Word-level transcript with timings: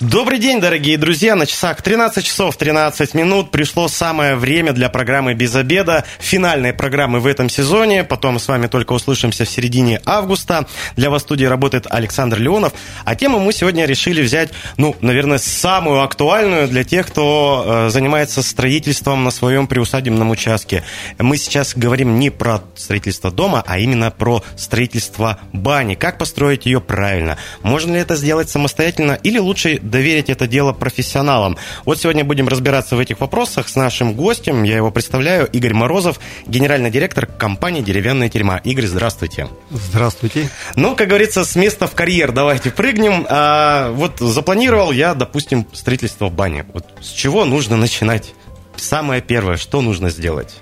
Добрый 0.00 0.38
день, 0.38 0.60
дорогие 0.60 0.98
друзья. 0.98 1.34
На 1.36 1.46
часах 1.46 1.80
13 1.80 2.22
часов 2.22 2.54
13 2.58 3.14
минут 3.14 3.50
пришло 3.50 3.88
самое 3.88 4.36
время 4.36 4.74
для 4.74 4.90
программы 4.90 5.32
«Без 5.32 5.54
обеда», 5.54 6.04
финальной 6.18 6.74
программы 6.74 7.18
в 7.18 7.26
этом 7.26 7.48
сезоне. 7.48 8.04
Потом 8.04 8.38
с 8.38 8.46
вами 8.46 8.66
только 8.66 8.92
услышимся 8.92 9.46
в 9.46 9.48
середине 9.48 10.02
августа. 10.04 10.66
Для 10.96 11.08
вас 11.08 11.22
в 11.22 11.24
студии 11.24 11.46
работает 11.46 11.86
Александр 11.88 12.38
Леонов. 12.38 12.74
А 13.06 13.14
тему 13.14 13.38
мы 13.38 13.54
сегодня 13.54 13.86
решили 13.86 14.20
взять, 14.20 14.50
ну, 14.76 14.94
наверное, 15.00 15.38
самую 15.38 16.02
актуальную 16.02 16.68
для 16.68 16.84
тех, 16.84 17.06
кто 17.06 17.64
э, 17.66 17.88
занимается 17.88 18.42
строительством 18.42 19.24
на 19.24 19.30
своем 19.30 19.66
приусадебном 19.66 20.28
участке. 20.28 20.84
Мы 21.18 21.38
сейчас 21.38 21.74
говорим 21.74 22.18
не 22.18 22.28
про 22.28 22.60
строительство 22.74 23.30
дома, 23.30 23.64
а 23.66 23.78
именно 23.78 24.10
про 24.10 24.44
строительство 24.58 25.40
бани. 25.54 25.94
Как 25.94 26.18
построить 26.18 26.66
ее 26.66 26.82
правильно? 26.82 27.38
Можно 27.62 27.94
ли 27.94 28.00
это 28.00 28.14
сделать 28.14 28.50
самостоятельно 28.50 29.12
или 29.22 29.38
лучше 29.38 29.80
доверить 29.90 30.30
это 30.30 30.46
дело 30.46 30.72
профессионалам. 30.72 31.56
Вот 31.84 31.98
сегодня 31.98 32.24
будем 32.24 32.48
разбираться 32.48 32.96
в 32.96 32.98
этих 32.98 33.20
вопросах 33.20 33.68
с 33.68 33.76
нашим 33.76 34.14
гостем. 34.14 34.62
Я 34.62 34.76
его 34.76 34.90
представляю, 34.90 35.46
Игорь 35.46 35.74
Морозов, 35.74 36.20
генеральный 36.46 36.90
директор 36.90 37.26
компании 37.26 37.82
«Деревянная 37.82 38.28
тюрьма». 38.28 38.58
Игорь, 38.58 38.86
здравствуйте. 38.86 39.48
Здравствуйте. 39.70 40.50
Ну, 40.74 40.96
как 40.96 41.08
говорится, 41.08 41.44
с 41.44 41.56
места 41.56 41.86
в 41.86 41.94
карьер 41.94 42.32
давайте 42.32 42.70
прыгнем. 42.70 43.26
А, 43.28 43.90
вот 43.92 44.18
запланировал 44.18 44.92
я, 44.92 45.14
допустим, 45.14 45.66
строительство 45.72 46.28
бани. 46.28 46.64
Вот 46.72 46.86
с 47.00 47.10
чего 47.10 47.44
нужно 47.44 47.76
начинать? 47.76 48.34
Самое 48.76 49.22
первое, 49.22 49.56
что 49.56 49.80
нужно 49.80 50.10
сделать? 50.10 50.56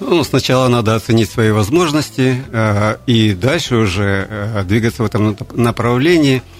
Ну, 0.00 0.22
сначала 0.24 0.68
надо 0.68 0.94
оценить 0.94 1.30
свои 1.30 1.50
возможности 1.50 2.42
э, 2.52 2.96
и 3.06 3.34
дальше 3.34 3.76
уже 3.76 4.26
э, 4.28 4.62
двигаться 4.64 5.02
в 5.02 5.06
этом 5.06 5.36
направлении– 5.54 6.42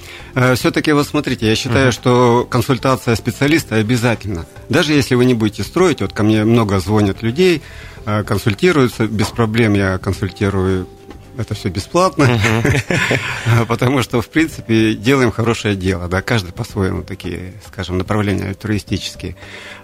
Все-таки 0.54 0.92
вот 0.92 1.06
смотрите, 1.06 1.48
я 1.48 1.56
считаю, 1.56 1.88
uh-huh. 1.88 1.92
что 1.92 2.46
консультация 2.48 3.16
специалиста 3.16 3.76
обязательно. 3.76 4.46
Даже 4.68 4.92
если 4.92 5.14
вы 5.14 5.24
не 5.24 5.34
будете 5.34 5.62
строить, 5.62 6.00
вот 6.00 6.12
ко 6.12 6.22
мне 6.22 6.44
много 6.44 6.80
звонят 6.80 7.22
людей, 7.22 7.62
э, 8.04 8.22
консультируются, 8.24 9.06
без 9.06 9.28
проблем 9.28 9.74
я 9.74 9.98
консультирую 9.98 10.86
это 11.38 11.54
все 11.54 11.68
бесплатно, 11.68 12.24
uh-huh. 12.24 13.66
потому 13.68 14.02
что, 14.02 14.20
в 14.20 14.28
принципе, 14.28 14.94
делаем 14.94 15.30
хорошее 15.30 15.76
дело, 15.76 16.08
да, 16.08 16.20
каждый 16.20 16.52
по-своему 16.52 17.04
такие, 17.04 17.54
скажем, 17.66 17.96
направления 17.96 18.52
туристические. 18.54 19.36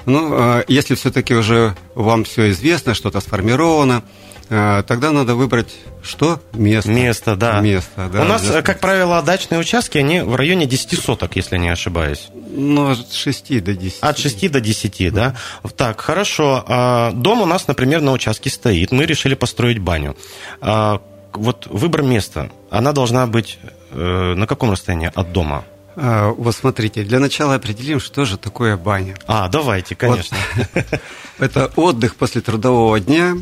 Ну, 0.04 0.34
э, 0.36 0.64
если 0.66 0.96
все-таки 0.96 1.32
уже 1.34 1.76
вам 1.94 2.24
все 2.24 2.50
известно, 2.50 2.94
что-то 2.94 3.20
сформировано, 3.20 4.02
тогда 4.48 5.12
надо 5.12 5.34
выбрать 5.34 5.74
что? 6.04 6.40
Место. 6.52 6.90
Место, 6.90 7.36
да. 7.36 7.60
Место, 7.60 8.10
да. 8.12 8.22
У 8.22 8.24
нас, 8.24 8.42
как 8.62 8.80
правило, 8.80 9.22
дачные 9.22 9.58
участки, 9.58 9.98
они 9.98 10.20
в 10.20 10.36
районе 10.36 10.66
10 10.66 11.00
соток, 11.00 11.36
если 11.36 11.56
не 11.56 11.70
ошибаюсь. 11.70 12.28
Ну, 12.34 12.90
от 12.90 13.12
6 13.12 13.64
до 13.64 13.74
10. 13.74 13.98
От 14.02 14.18
6 14.18 14.50
до 14.50 14.60
10, 14.60 15.12
да. 15.12 15.36
да? 15.62 15.70
Так, 15.70 16.00
хорошо. 16.00 16.64
А, 16.66 17.12
дом 17.12 17.40
у 17.40 17.46
нас, 17.46 17.66
например, 17.68 18.02
на 18.02 18.12
участке 18.12 18.50
стоит. 18.50 18.92
Мы 18.92 19.06
решили 19.06 19.34
построить 19.34 19.78
баню. 19.78 20.16
А, 20.60 21.00
вот 21.32 21.66
выбор 21.66 22.02
места, 22.02 22.50
она 22.70 22.92
должна 22.92 23.26
быть 23.26 23.58
э, 23.90 24.34
на 24.36 24.46
каком 24.46 24.70
расстоянии 24.70 25.10
от 25.12 25.32
дома? 25.32 25.64
Вот 25.96 26.56
смотрите, 26.56 27.04
для 27.04 27.20
начала 27.20 27.54
определим, 27.54 28.00
что 28.00 28.24
же 28.24 28.36
такое 28.36 28.76
баня. 28.76 29.14
А, 29.28 29.48
давайте, 29.48 29.94
конечно. 29.94 30.36
Вот. 30.74 30.84
Это 31.38 31.70
отдых 31.76 32.16
после 32.16 32.40
трудового 32.40 32.98
дня, 32.98 33.36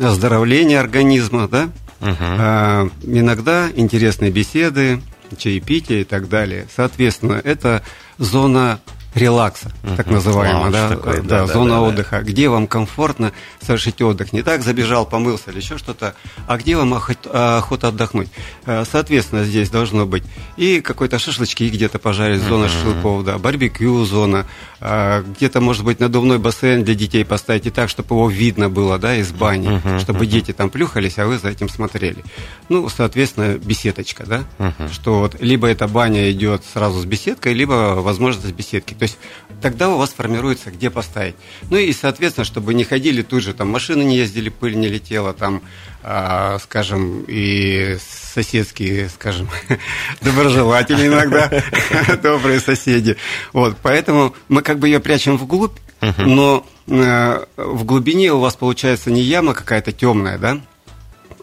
оздоровление 0.00 0.80
организма, 0.80 1.48
да? 1.48 1.70
Угу. 2.00 2.16
А, 2.20 2.88
иногда 3.02 3.68
интересные 3.74 4.30
беседы, 4.30 5.00
чаепитие 5.36 6.02
и 6.02 6.04
так 6.04 6.28
далее. 6.28 6.66
Соответственно, 6.74 7.40
это 7.42 7.82
зона 8.18 8.80
релакса, 9.14 9.72
uh-huh. 9.82 9.96
так 9.96 10.06
называемая, 10.08 10.70
да, 10.70 10.88
такой, 10.88 11.22
да, 11.22 11.46
да, 11.46 11.46
зона 11.46 11.76
да, 11.76 11.80
отдыха, 11.80 12.18
да. 12.18 12.22
где 12.22 12.48
вам 12.48 12.66
комфортно 12.66 13.32
совершить 13.60 14.00
отдых. 14.02 14.32
Не 14.32 14.42
так 14.42 14.62
забежал, 14.62 15.06
помылся 15.06 15.50
или 15.50 15.58
еще 15.58 15.78
что-то, 15.78 16.14
а 16.46 16.58
где 16.58 16.76
вам 16.76 16.94
охота, 16.94 17.88
отдохнуть. 17.88 18.28
Э, 18.66 18.84
соответственно, 18.90 19.44
здесь 19.44 19.70
должно 19.70 20.06
быть 20.06 20.24
и 20.56 20.80
какой-то 20.80 21.18
шашлычки 21.18 21.68
где-то 21.68 21.98
пожарить, 21.98 22.42
зона 22.42 22.66
uh-huh. 22.66 22.68
шашлыков, 22.68 23.24
да, 23.24 23.38
барбекю 23.38 24.04
зона, 24.04 24.46
э, 24.80 25.24
где-то, 25.36 25.60
может 25.60 25.84
быть, 25.84 26.00
надувной 26.00 26.38
бассейн 26.38 26.84
для 26.84 26.94
детей 26.94 27.24
поставить 27.24 27.66
и 27.66 27.70
так, 27.70 27.88
чтобы 27.88 28.14
его 28.14 28.28
видно 28.28 28.68
было, 28.68 28.98
да, 28.98 29.16
из 29.16 29.32
бани, 29.32 29.68
uh-huh. 29.68 30.00
чтобы 30.00 30.26
дети 30.26 30.52
там 30.52 30.68
плюхались, 30.68 31.18
а 31.18 31.26
вы 31.26 31.38
за 31.38 31.48
этим 31.48 31.68
смотрели. 31.68 32.24
Ну, 32.68 32.88
соответственно, 32.88 33.56
беседочка, 33.56 34.24
да, 34.26 34.44
что 34.92 35.20
вот 35.20 35.40
либо 35.40 35.66
эта 35.66 35.88
баня 35.88 36.30
идет 36.30 36.62
сразу 36.72 37.00
с 37.00 37.04
беседкой, 37.06 37.54
либо 37.54 37.96
возможность 37.96 38.52
беседки. 38.52 38.97
То 38.98 39.04
есть 39.04 39.18
тогда 39.60 39.88
у 39.88 39.98
вас 39.98 40.10
формируется, 40.10 40.70
где 40.70 40.90
поставить. 40.90 41.34
Ну 41.70 41.76
и, 41.76 41.92
соответственно, 41.92 42.44
чтобы 42.44 42.74
не 42.74 42.84
ходили 42.84 43.22
тут 43.22 43.42
же, 43.42 43.54
там 43.54 43.68
машины 43.68 44.02
не 44.02 44.16
ездили, 44.16 44.48
пыль 44.48 44.76
не 44.76 44.88
летела, 44.88 45.32
там, 45.32 45.62
э, 46.02 46.58
скажем, 46.62 47.24
и 47.26 47.96
соседские, 48.34 49.08
скажем, 49.08 49.48
доброжелатели 50.20 51.06
иногда, 51.06 51.50
добрые 52.22 52.60
соседи. 52.60 53.16
Вот, 53.52 53.76
поэтому 53.82 54.34
мы 54.48 54.62
как 54.62 54.78
бы 54.78 54.88
ее 54.88 55.00
прячем 55.00 55.36
вглубь, 55.36 55.76
но 56.18 56.66
э, 56.86 57.44
в 57.56 57.84
глубине 57.84 58.32
у 58.32 58.40
вас 58.40 58.56
получается 58.56 59.10
не 59.10 59.22
яма 59.22 59.54
какая-то 59.54 59.92
темная, 59.92 60.38
да, 60.38 60.60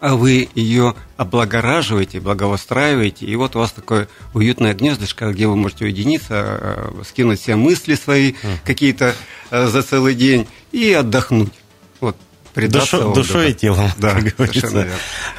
а 0.00 0.16
вы 0.16 0.48
ее 0.54 0.94
облагораживаете, 1.16 2.20
благоустраиваете, 2.20 3.26
и 3.26 3.36
вот 3.36 3.56
у 3.56 3.60
вас 3.60 3.72
такое 3.72 4.08
уютное 4.34 4.74
гнездышко, 4.74 5.32
где 5.32 5.46
вы 5.46 5.56
можете 5.56 5.84
уединиться, 5.84 6.34
э, 6.60 7.02
скинуть 7.08 7.40
все 7.40 7.56
мысли 7.56 7.94
свои 7.94 8.34
какие-то 8.64 9.14
э, 9.50 9.66
за 9.66 9.82
целый 9.82 10.14
день 10.14 10.46
и 10.72 10.92
отдохнуть. 10.92 11.52
Вот 12.00 12.16
предаться 12.56 12.96
Душо, 12.96 13.14
Душой 13.14 13.50
и 13.50 13.54
телом, 13.54 13.90
да, 13.98 14.14
как 14.14 14.34
говорится. 14.34 14.88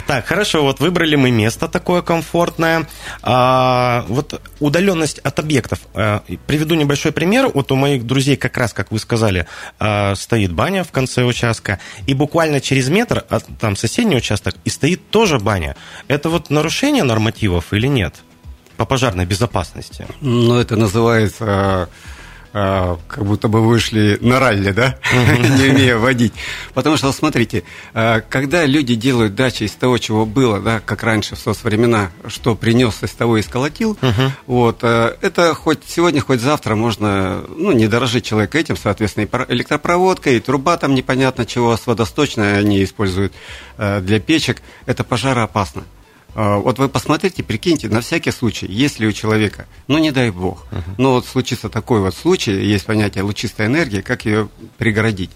Так, 0.06 0.28
хорошо, 0.28 0.62
вот 0.62 0.80
выбрали 0.80 1.16
мы 1.16 1.32
место 1.32 1.68
такое 1.68 2.04
комфортное. 2.04 2.88
А, 3.24 4.06
вот 4.08 4.40
удаленность 4.60 5.18
от 5.20 5.40
объектов. 5.40 5.80
А, 5.96 6.22
приведу 6.46 6.76
небольшой 6.76 7.12
пример. 7.12 7.50
Вот 7.52 7.72
у 7.72 7.76
моих 7.76 8.06
друзей 8.06 8.38
как 8.38 8.56
раз, 8.56 8.72
как 8.72 8.92
вы 8.92 9.00
сказали, 9.00 9.48
а, 9.80 10.14
стоит 10.14 10.54
баня 10.54 10.84
в 10.84 10.92
конце 10.92 11.24
участка, 11.24 11.80
и 12.06 12.14
буквально 12.14 12.62
через 12.62 12.88
метр, 12.88 13.26
от, 13.30 13.46
там 13.60 13.76
соседний 13.76 14.18
участок, 14.18 14.56
и 14.64 14.70
стоит 14.70 15.10
тоже 15.10 15.40
баня. 15.40 15.76
Это 16.08 16.30
вот 16.30 16.52
нарушение 16.52 17.04
нормативов 17.04 17.74
или 17.74 17.88
нет? 17.88 18.14
По 18.78 18.86
пожарной 18.86 19.26
безопасности. 19.26 20.06
Ну, 20.22 20.60
это 20.60 20.76
называется 20.76 21.90
а, 22.60 22.98
как 23.08 23.24
будто 23.24 23.48
бы 23.50 23.62
вышли 23.62 24.18
на 24.20 24.40
ралли, 24.40 24.72
да, 24.72 24.98
не 25.14 25.70
умея 25.70 25.98
водить. 25.98 26.34
Потому 26.74 26.98
что, 26.98 27.12
смотрите, 27.12 27.64
а, 27.94 28.22
когда 28.22 28.66
люди 28.66 28.96
делают 28.96 29.36
дачи 29.36 29.64
из 29.64 29.74
того, 29.74 30.00
чего 30.00 30.26
было, 30.26 30.60
да, 30.60 30.80
как 30.80 31.04
раньше 31.04 31.36
в 31.36 31.40
соцвремена, 31.40 32.10
что 32.26 32.56
принес, 32.56 33.04
из 33.04 33.12
того 33.12 33.38
и 33.38 33.44
сколотил, 33.44 33.96
вот, 34.48 34.80
а, 34.82 35.16
это 35.22 35.54
хоть 35.54 35.82
сегодня, 35.88 36.20
хоть 36.20 36.42
завтра 36.42 36.74
можно, 36.74 37.44
ну, 37.48 37.74
не 37.74 37.88
дорожить 37.88 38.26
человек 38.26 38.56
этим, 38.56 38.76
соответственно, 38.76 39.26
и 39.26 39.54
электропроводка, 39.54 40.32
и 40.32 40.40
труба 40.40 40.78
там 40.78 40.96
непонятно 40.96 41.46
чего, 41.46 41.78
с 41.78 41.86
водосточной 41.86 42.58
они 42.58 42.84
используют 42.84 43.34
для 43.78 44.20
печек, 44.20 44.64
это 44.88 45.04
пожароопасно. 45.04 45.84
А, 46.40 46.58
вот 46.58 46.78
вы 46.78 46.88
посмотрите, 46.88 47.42
прикиньте, 47.42 47.90
на 47.90 48.02
всякий 48.02 48.30
случай, 48.30 48.68
если 48.70 49.08
у 49.08 49.12
человека, 49.12 49.66
ну 49.88 49.98
не 49.98 50.12
дай 50.12 50.30
бог, 50.30 50.68
uh-huh. 50.70 50.94
но 51.00 51.14
вот 51.14 51.26
случится 51.26 51.68
такой 51.68 52.00
вот 52.00 52.14
случай, 52.14 52.52
есть 52.52 52.86
понятие 52.86 53.24
лучистой 53.24 53.66
энергии, 53.66 54.02
как 54.02 54.26
ее 54.26 54.48
пригородить. 54.78 55.32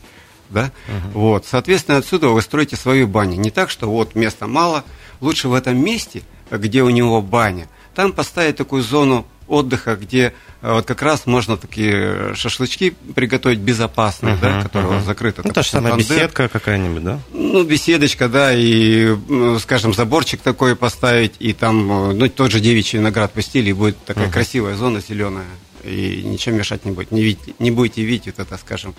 Да? 0.52 0.66
Uh-huh. 0.66 1.12
Вот, 1.14 1.48
соответственно, 1.48 1.98
отсюда 1.98 2.28
вы 2.28 2.44
строите 2.44 2.76
свою 2.76 3.08
баню. 3.08 3.38
Не 3.38 3.50
так, 3.50 3.72
что 3.72 3.90
вот 3.90 4.14
места 4.14 4.46
мало, 4.46 4.84
лучше 5.22 5.48
в 5.48 5.56
этом 5.56 5.84
месте, 5.84 6.22
где 6.52 6.84
у 6.84 6.90
него 6.92 7.20
баня, 7.24 7.68
там 7.96 8.14
поставить 8.14 8.58
такую 8.58 8.84
зону 8.84 9.26
отдыха, 9.52 9.96
где 9.96 10.34
э, 10.62 10.72
вот 10.72 10.86
как 10.86 11.02
раз 11.02 11.26
можно 11.26 11.58
такие 11.58 12.34
шашлычки 12.36 12.96
приготовить 13.16 13.60
безопасные, 13.60 14.36
uh-huh, 14.36 14.42
да, 14.42 14.62
которые 14.62 15.00
uh-huh. 15.00 15.06
закрыты. 15.06 15.42
Ну, 15.44 15.52
та 15.52 15.62
же 15.62 15.70
самая 15.70 15.96
беседка 15.96 16.48
какая-нибудь, 16.48 17.04
да? 17.04 17.20
Ну, 17.34 17.64
беседочка, 17.64 18.30
да, 18.30 18.54
и, 18.54 19.16
скажем, 19.60 19.94
заборчик 19.94 20.42
такой 20.42 20.76
поставить, 20.76 21.34
и 21.40 21.54
там, 21.54 22.12
э, 22.12 22.14
ну, 22.14 22.30
тот 22.30 22.52
же 22.52 22.60
девичий 22.60 23.00
виноград 23.00 23.34
пустили, 23.34 23.70
и 23.70 23.74
будет 23.74 24.04
такая 24.06 24.28
uh-huh. 24.28 24.34
красивая 24.34 24.76
зона 24.76 25.02
зеленая. 25.02 25.46
И 25.84 26.22
ничем 26.24 26.56
мешать 26.56 26.86
не 26.86 26.92
будет. 26.92 27.12
Не, 27.12 27.22
видите, 27.22 27.54
не 27.60 27.72
будете 27.72 28.04
видеть 28.04 28.28
вот 28.38 28.40
это, 28.40 28.58
скажем, 28.58 28.96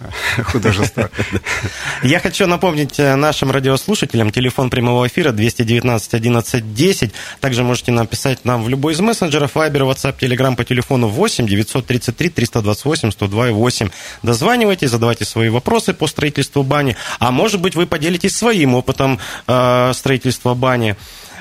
художество. 0.44 1.10
Я 2.02 2.20
хочу 2.20 2.46
напомнить 2.46 2.98
э, 2.98 3.14
нашим 3.16 3.50
радиослушателям 3.50 4.30
телефон 4.30 4.70
прямого 4.70 5.06
эфира 5.06 5.32
219 5.32 6.14
11 6.14 6.74
10. 6.74 7.12
Также 7.40 7.62
можете 7.62 7.92
написать 7.92 8.44
нам 8.44 8.62
в 8.62 8.68
любой 8.68 8.92
из 8.92 9.00
мессенджеров, 9.00 9.56
Viber, 9.56 9.92
WhatsApp, 9.92 10.18
Telegram 10.18 10.56
по 10.56 10.64
телефону 10.64 11.08
8 11.08 11.46
933 11.46 12.28
328 12.30 13.10
102 13.10 13.50
8. 13.52 13.88
Дозванивайте, 14.22 14.88
задавайте 14.88 15.24
свои 15.24 15.48
вопросы 15.48 15.94
по 15.94 16.06
строительству 16.06 16.62
бани, 16.62 16.96
а 17.18 17.30
может 17.30 17.60
быть 17.60 17.74
вы 17.74 17.86
поделитесь 17.86 18.36
своим 18.36 18.74
опытом 18.74 19.18
э, 19.46 19.92
строительства 19.94 20.54
бани. 20.54 20.96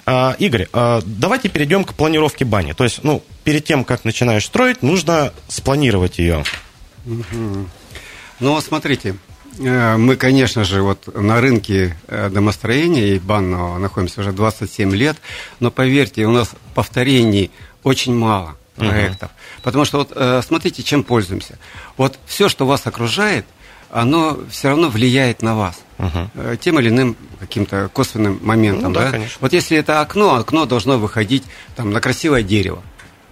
А, 0.08 0.36
Игорь, 0.38 0.68
давайте 0.72 1.50
перейдем 1.50 1.84
к 1.84 1.96
планировке 1.96 2.46
бани. 2.46 2.74
То 2.74 2.84
есть, 2.84 3.04
ну, 3.04 3.24
перед 3.46 3.64
тем, 3.64 3.86
как 3.86 4.04
начинаешь 4.04 4.46
строить, 4.46 4.82
нужно 4.82 5.32
спланировать 5.48 6.18
ее. 6.18 6.44
Ну, 8.42 8.60
смотрите, 8.60 9.16
э, 9.60 9.96
мы, 9.96 10.18
конечно 10.18 10.66
же, 10.66 10.82
вот 10.82 11.16
на 11.16 11.40
рынке 11.40 11.96
э, 12.08 12.30
домостроения 12.30 13.16
и 13.16 13.20
банного 13.20 13.78
находимся 13.78 14.20
уже 14.20 14.34
27 14.34 14.94
лет, 14.94 15.16
но 15.62 15.72
поверьте, 15.72 16.26
у 16.26 16.32
нас 16.32 16.52
повторений 16.74 17.52
очень 17.84 18.14
мало 18.14 18.58
проектов. 18.76 19.30
Угу. 19.30 19.62
Потому 19.64 19.86
что 19.86 20.00
вот 20.00 20.12
э, 20.14 20.42
смотрите, 20.46 20.84
чем 20.84 21.06
пользуемся. 21.06 21.58
Вот 21.96 22.20
все, 22.26 22.50
что 22.50 22.66
вас 22.66 22.86
окружает, 22.88 23.46
оно 23.90 24.40
все 24.50 24.70
равно 24.70 24.90
влияет 24.90 25.42
на 25.42 25.56
вас 25.56 25.80
угу. 25.98 26.58
тем 26.60 26.80
или 26.80 26.90
иным 26.90 27.16
каким-то 27.40 27.90
косвенным 27.94 28.40
моментом. 28.42 28.92
Ну, 28.92 29.00
да, 29.00 29.06
да? 29.06 29.12
Конечно. 29.12 29.38
Вот 29.40 29.54
если 29.54 29.78
это 29.78 30.02
окно, 30.02 30.36
окно 30.36 30.66
должно 30.66 30.98
выходить 30.98 31.44
там, 31.78 31.92
на 31.92 32.02
красивое 32.02 32.44
дерево. 32.44 32.84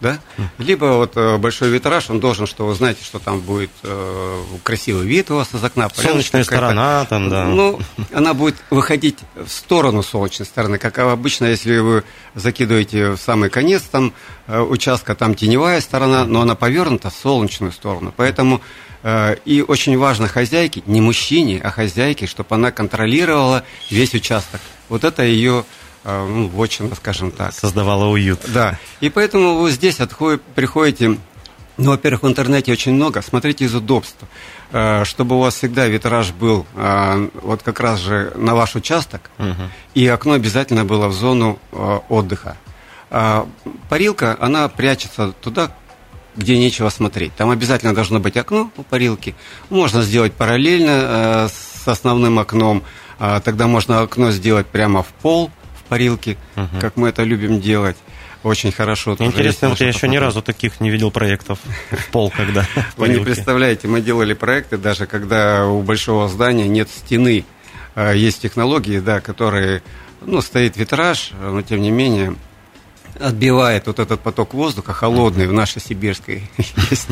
Да? 0.03 0.19
Либо 0.57 0.97
вот 0.97 1.13
э, 1.15 1.37
большой 1.37 1.69
витраж, 1.69 2.09
он 2.09 2.19
должен, 2.19 2.45
что 2.45 2.67
вы 2.67 2.75
знаете, 2.75 3.05
что 3.05 3.19
там 3.19 3.39
будет 3.39 3.71
э, 3.83 4.43
красивый 4.61 5.07
вид 5.07 5.31
у 5.31 5.35
вас 5.35 5.53
из 5.53 5.63
окна. 5.63 5.89
Солнечная 5.95 6.43
сторона 6.43 7.05
там, 7.05 7.29
да. 7.29 7.45
Ну, 7.45 7.79
она 8.11 8.33
будет 8.33 8.57
выходить 8.69 9.19
в 9.33 9.47
сторону 9.47 10.03
солнечной 10.03 10.45
стороны, 10.45 10.77
как 10.77 10.99
обычно, 10.99 11.45
если 11.45 11.77
вы 11.77 12.03
закидываете 12.35 13.11
в 13.11 13.17
самый 13.17 13.49
конец 13.49 13.83
там 13.83 14.13
э, 14.47 14.59
участка, 14.59 15.15
там 15.15 15.35
теневая 15.35 15.79
сторона, 15.79 16.25
но 16.25 16.41
она 16.41 16.55
повернута 16.55 17.09
в 17.09 17.15
солнечную 17.15 17.71
сторону. 17.71 18.13
Поэтому 18.15 18.61
и 19.43 19.65
очень 19.67 19.97
важно 19.97 20.29
хозяйке, 20.29 20.81
не 20.85 21.01
мужчине, 21.01 21.59
а 21.61 21.71
хозяйке, 21.71 22.25
чтобы 22.25 22.55
она 22.55 22.71
контролировала 22.71 23.65
весь 23.91 24.13
участок. 24.13 24.61
Вот 24.87 25.03
это 25.03 25.23
ее 25.23 25.65
ну, 26.03 26.47
вотчина, 26.47 26.95
скажем 26.95 27.31
так. 27.31 27.53
Создавала 27.53 28.05
уют. 28.05 28.39
Да. 28.47 28.79
И 28.99 29.09
поэтому 29.09 29.55
вы 29.55 29.71
здесь 29.71 29.99
отходит, 29.99 30.41
приходите 30.41 31.17
ну, 31.75 31.89
во-первых, 31.89 32.21
в 32.21 32.27
интернете 32.27 32.71
очень 32.71 32.93
много. 32.93 33.23
Смотрите 33.23 33.65
из 33.65 33.73
удобства. 33.73 34.27
Э, 34.71 35.05
чтобы 35.05 35.37
у 35.37 35.39
вас 35.39 35.55
всегда 35.55 35.87
витраж 35.87 36.31
был 36.31 36.67
вот 36.75 37.63
как 37.63 37.79
раз 37.79 37.99
же 37.99 38.31
на 38.35 38.53
ваш 38.53 38.75
участок, 38.75 39.31
угу. 39.39 39.55
и 39.95 40.07
окно 40.07 40.33
обязательно 40.33 40.85
было 40.85 41.07
в 41.07 41.13
зону 41.13 41.59
отдыха. 42.09 42.57
Парилка, 43.89 44.37
она 44.39 44.67
прячется 44.67 45.33
туда, 45.33 45.71
где 46.35 46.57
нечего 46.57 46.89
смотреть. 46.89 47.35
Там 47.35 47.49
обязательно 47.49 47.93
должно 47.93 48.19
быть 48.19 48.37
окно 48.37 48.71
у 48.77 48.83
парилки. 48.83 49.35
Можно 49.69 50.01
сделать 50.01 50.33
параллельно 50.33 50.89
э, 50.89 51.47
с 51.49 51.87
основным 51.87 52.39
окном. 52.39 52.83
Э, 53.19 53.39
тогда 53.43 53.67
можно 53.67 54.01
окно 54.01 54.31
сделать 54.31 54.67
прямо 54.67 55.03
в 55.03 55.07
пол 55.07 55.51
в 55.85 55.89
парилке, 55.89 56.37
угу. 56.55 56.79
как 56.79 56.97
мы 56.97 57.09
это 57.09 57.23
любим 57.23 57.59
делать. 57.59 57.97
Очень 58.43 58.73
хорошо. 58.73 59.15
Интересно, 59.19 59.69
вот 59.69 59.79
я 59.79 59.87
еще 59.87 60.09
ни 60.09 60.17
разу 60.17 60.41
таких 60.41 60.81
не 60.81 60.89
видел 60.89 61.11
проектов 61.11 61.59
в 61.91 62.11
пол, 62.11 62.31
когда. 62.35 62.67
Вы 62.97 63.09
не 63.09 63.19
представляете, 63.19 63.87
мы 63.87 64.01
делали 64.01 64.33
проекты, 64.33 64.77
даже 64.77 65.05
когда 65.05 65.65
у 65.65 65.81
большого 65.81 66.27
здания 66.27 66.67
нет 66.67 66.89
стены. 66.89 67.45
Э, 67.95 68.13
есть 68.15 68.41
технологии, 68.41 68.99
да, 68.99 69.21
которые, 69.21 69.81
ну, 70.21 70.41
стоит 70.41 70.75
витраж, 70.75 71.31
но 71.39 71.61
тем 71.61 71.81
не 71.81 71.91
менее 71.91 72.35
отбивает 73.19 73.87
вот 73.87 73.99
этот 73.99 74.21
поток 74.21 74.53
воздуха 74.53 74.91
холодный 74.91 75.47
в 75.47 75.53
нашей 75.53 75.79
сибирской 75.81 76.49
есть 76.89 77.07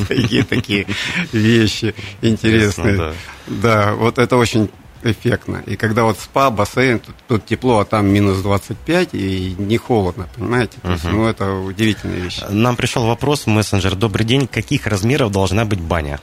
такие 0.50 0.88
вещи 1.32 1.94
интересные. 2.22 3.14
Да, 3.48 3.94
вот 3.94 4.18
это 4.18 4.36
очень 4.38 4.70
эффектно. 5.04 5.64
И 5.66 5.76
когда 5.76 6.04
вот 6.04 6.20
спа, 6.20 6.50
бассейн, 6.50 7.00
тут, 7.00 7.16
тут 7.28 7.46
тепло, 7.46 7.80
а 7.80 7.86
там 7.86 8.08
минус 8.08 8.40
25, 8.40 9.10
и 9.14 9.56
не 9.58 9.78
холодно, 9.78 10.28
понимаете? 10.36 10.78
То 10.82 10.92
есть, 10.92 11.04
ну, 11.06 11.26
это 11.26 11.54
удивительная 11.54 12.20
вещь. 12.20 12.42
Нам 12.50 12.76
пришел 12.76 13.06
вопрос 13.06 13.46
в 13.46 13.48
мессенджер. 13.48 13.96
Добрый 13.96 14.26
день, 14.26 14.48
каких 14.48 14.88
размеров 14.88 15.32
должна 15.32 15.66
быть 15.66 15.80
баня? 15.80 16.20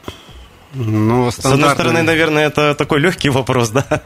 Ну, 0.75 1.31
С 1.31 1.45
одной 1.45 1.71
стороны, 1.71 2.03
наверное, 2.03 2.47
это 2.47 2.75
такой 2.75 3.01
легкий 3.01 3.31
вопрос, 3.31 3.71
да? 3.71 4.03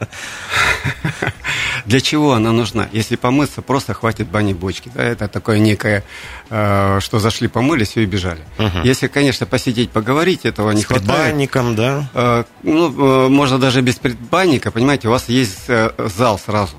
Для 1.85 1.99
чего 1.99 2.33
она 2.33 2.51
нужна? 2.51 2.87
Если 2.93 3.17
помыться, 3.17 3.61
просто 3.61 3.93
хватит 3.93 4.27
бани-бочки. 4.29 4.89
Да? 4.95 5.03
Это 5.03 5.27
такое 5.27 5.59
некое, 5.59 6.03
э, 6.49 6.99
что 7.01 7.19
зашли, 7.19 7.47
помылись 7.49 7.97
и 7.97 8.03
убежали. 8.03 8.41
Угу. 8.57 8.79
Если, 8.85 9.07
конечно, 9.07 9.45
посидеть, 9.45 9.89
поговорить, 9.91 10.45
этого 10.45 10.71
не 10.71 10.81
С 10.81 10.85
хватает. 10.85 11.09
предбанником, 11.09 11.75
да? 11.75 12.09
Э, 12.13 12.43
ну, 12.63 13.25
э, 13.25 13.27
можно 13.29 13.59
даже 13.59 13.81
без 13.81 13.95
предбанника, 13.95 14.71
понимаете, 14.71 15.09
у 15.09 15.11
вас 15.11 15.27
есть 15.27 15.65
э, 15.67 15.91
зал 15.97 16.39
сразу 16.39 16.77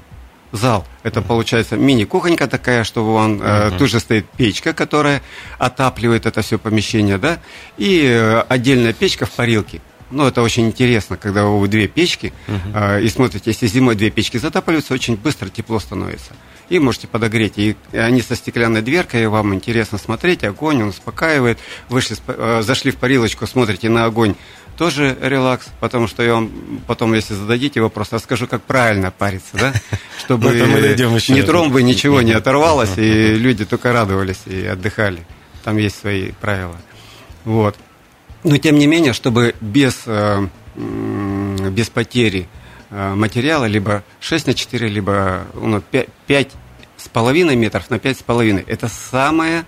зал. 0.55 0.87
Это 1.03 1.21
получается 1.21 1.77
мини-кухонька 1.77 2.47
такая, 2.47 2.85
что 2.85 3.05
вон 3.05 3.41
uh-huh. 3.41 3.77
тут 3.77 3.91
же 3.91 4.01
стоит 4.01 4.27
печка, 4.31 4.73
которая 4.73 5.21
отапливает 5.59 6.27
это 6.27 6.43
все 6.43 6.59
помещение, 6.59 7.19
да, 7.19 7.41
и 7.77 8.03
э, 8.05 8.41
отдельная 8.49 8.93
печка 8.93 9.27
в 9.27 9.31
парилке. 9.31 9.81
Ну, 10.11 10.27
это 10.27 10.43
очень 10.43 10.67
интересно, 10.67 11.17
когда 11.17 11.45
вы 11.47 11.67
две 11.67 11.89
печки, 11.89 12.33
uh-huh. 12.47 12.99
э, 12.99 13.03
и 13.03 13.09
смотрите, 13.09 13.51
если 13.51 13.67
зимой 13.67 13.97
две 13.97 14.11
печки 14.11 14.37
затапливаются, 14.37 14.95
очень 14.95 15.17
быстро 15.17 15.49
тепло 15.49 15.81
становится. 15.81 16.33
И 16.69 16.79
можете 16.79 17.09
подогреть. 17.09 17.55
И 17.57 17.77
они 17.93 18.23
со 18.23 18.37
стеклянной 18.37 18.81
дверкой, 18.81 19.25
и 19.25 19.27
вам 19.27 19.55
интересно 19.55 19.99
смотреть, 19.99 20.45
огонь, 20.45 20.83
он 20.83 20.89
успокаивает. 20.91 21.59
Вышли, 21.89 22.17
э, 22.27 22.63
зашли 22.65 22.91
в 22.91 22.97
парилочку, 22.97 23.47
смотрите 23.47 23.89
на 23.89 24.05
огонь, 24.05 24.35
тоже 24.77 25.17
релакс, 25.21 25.67
потому 25.81 26.07
что 26.07 26.23
я 26.23 26.35
вам 26.35 26.51
потом, 26.87 27.15
если 27.15 27.35
зададите 27.35 27.81
вопрос, 27.81 28.09
расскажу, 28.11 28.47
как 28.47 28.63
правильно 28.63 29.11
париться, 29.11 29.57
да, 29.57 29.73
чтобы 30.19 30.51
ни 30.53 31.43
тромбы, 31.43 31.83
ничего 31.83 32.23
не 32.23 32.33
оторвалось, 32.33 32.97
и 32.97 33.35
люди 33.35 33.65
только 33.65 33.93
радовались 33.93 34.43
и 34.47 34.65
отдыхали. 34.67 35.27
Там 35.63 35.79
есть 35.79 35.99
свои 35.99 36.33
правила. 36.33 36.77
Вот. 37.45 37.77
Но 38.43 38.59
тем 38.59 38.79
не 38.79 38.87
менее, 38.87 39.15
чтобы 39.15 39.55
без, 39.61 40.03
э, 40.07 40.47
без 40.77 41.89
потери 41.89 42.47
э, 42.91 43.15
материала, 43.15 43.65
либо 43.65 44.05
6 44.21 44.49
на 44.49 44.55
4, 44.55 44.89
либо 44.89 45.47
ну, 45.55 45.81
5, 45.81 46.09
5 46.27 46.51
с 46.99 47.09
половиной 47.09 47.57
метров 47.57 47.89
на 47.89 47.99
5 47.99 48.19
с 48.19 48.23
половиной, 48.23 48.65
это 48.67 48.89
самое 48.89 49.65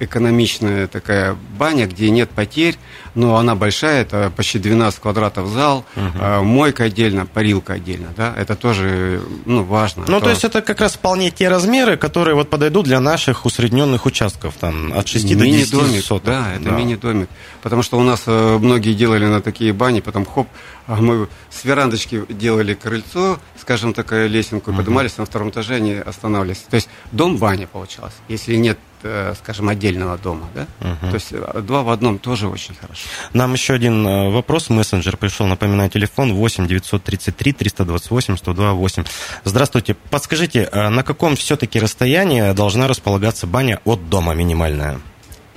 экономичная 0.00 0.86
такая 0.86 1.36
баня, 1.58 1.86
где 1.86 2.10
нет 2.10 2.30
потерь, 2.30 2.76
но 3.14 3.36
она 3.36 3.54
большая, 3.54 4.02
это 4.02 4.32
почти 4.34 4.58
12 4.58 5.00
квадратов 5.00 5.48
зал, 5.48 5.84
угу. 5.94 6.44
мойка 6.44 6.84
отдельно, 6.84 7.26
парилка 7.26 7.74
отдельно, 7.74 8.08
да, 8.16 8.34
это 8.36 8.56
тоже, 8.56 9.22
ну, 9.44 9.62
важно. 9.62 10.04
Ну, 10.08 10.18
то... 10.18 10.24
то 10.24 10.30
есть 10.30 10.44
это 10.44 10.62
как 10.62 10.80
раз 10.80 10.94
вполне 10.94 11.30
те 11.30 11.48
размеры, 11.48 11.96
которые 11.96 12.34
вот 12.34 12.50
подойдут 12.50 12.86
для 12.86 13.00
наших 13.00 13.44
усредненных 13.44 14.06
участков, 14.06 14.54
там, 14.58 14.92
от 14.96 15.06
6 15.06 15.36
до 15.36 15.44
10 15.44 15.70
домик, 15.70 16.04
соток. 16.04 16.24
Да, 16.24 16.54
это 16.54 16.64
да. 16.64 16.70
мини-домик, 16.70 17.28
потому 17.62 17.82
что 17.82 17.98
у 17.98 18.02
нас 18.02 18.22
э, 18.26 18.58
многие 18.58 18.94
делали 18.94 19.26
на 19.26 19.40
такие 19.42 19.72
бани, 19.72 20.00
потом 20.00 20.24
хоп, 20.24 20.48
а 20.86 20.96
мы 20.96 21.28
с 21.50 21.64
верандочки 21.64 22.24
делали 22.28 22.74
крыльцо, 22.74 23.38
скажем, 23.60 23.92
такая 23.92 24.26
лесенку, 24.28 24.70
угу. 24.70 24.78
поднимались 24.78 25.18
на 25.18 25.26
втором 25.26 25.50
этаже, 25.50 25.74
они 25.74 25.94
останавливались. 25.94 26.64
То 26.70 26.76
есть 26.76 26.88
дом-баня 27.12 27.66
получалось, 27.66 28.14
если 28.28 28.56
нет 28.56 28.78
Э, 28.78 28.89
скажем, 29.34 29.68
отдельного 29.68 30.18
дома. 30.18 30.48
Да? 30.54 30.66
Угу. 30.80 31.10
То 31.10 31.14
есть 31.14 31.32
э, 31.32 31.62
два 31.62 31.82
в 31.82 31.90
одном 31.90 32.18
тоже 32.18 32.48
очень 32.48 32.74
хорошо. 32.74 33.08
Нам 33.32 33.52
еще 33.52 33.74
один 33.74 34.06
э, 34.06 34.30
вопрос. 34.30 34.70
Мессенджер 34.70 35.16
пришел, 35.16 35.46
напоминаю, 35.46 35.90
телефон 35.90 36.34
8 36.34 36.66
933 36.66 37.52
328 37.52 38.36
102 38.36 38.72
8. 38.72 39.04
Здравствуйте. 39.44 39.94
Подскажите, 40.10 40.68
на 40.72 41.02
каком 41.02 41.36
все-таки 41.36 41.78
расстоянии 41.78 42.52
должна 42.52 42.88
располагаться 42.88 43.46
баня 43.46 43.80
от 43.84 44.08
дома 44.08 44.34
минимальная? 44.34 45.00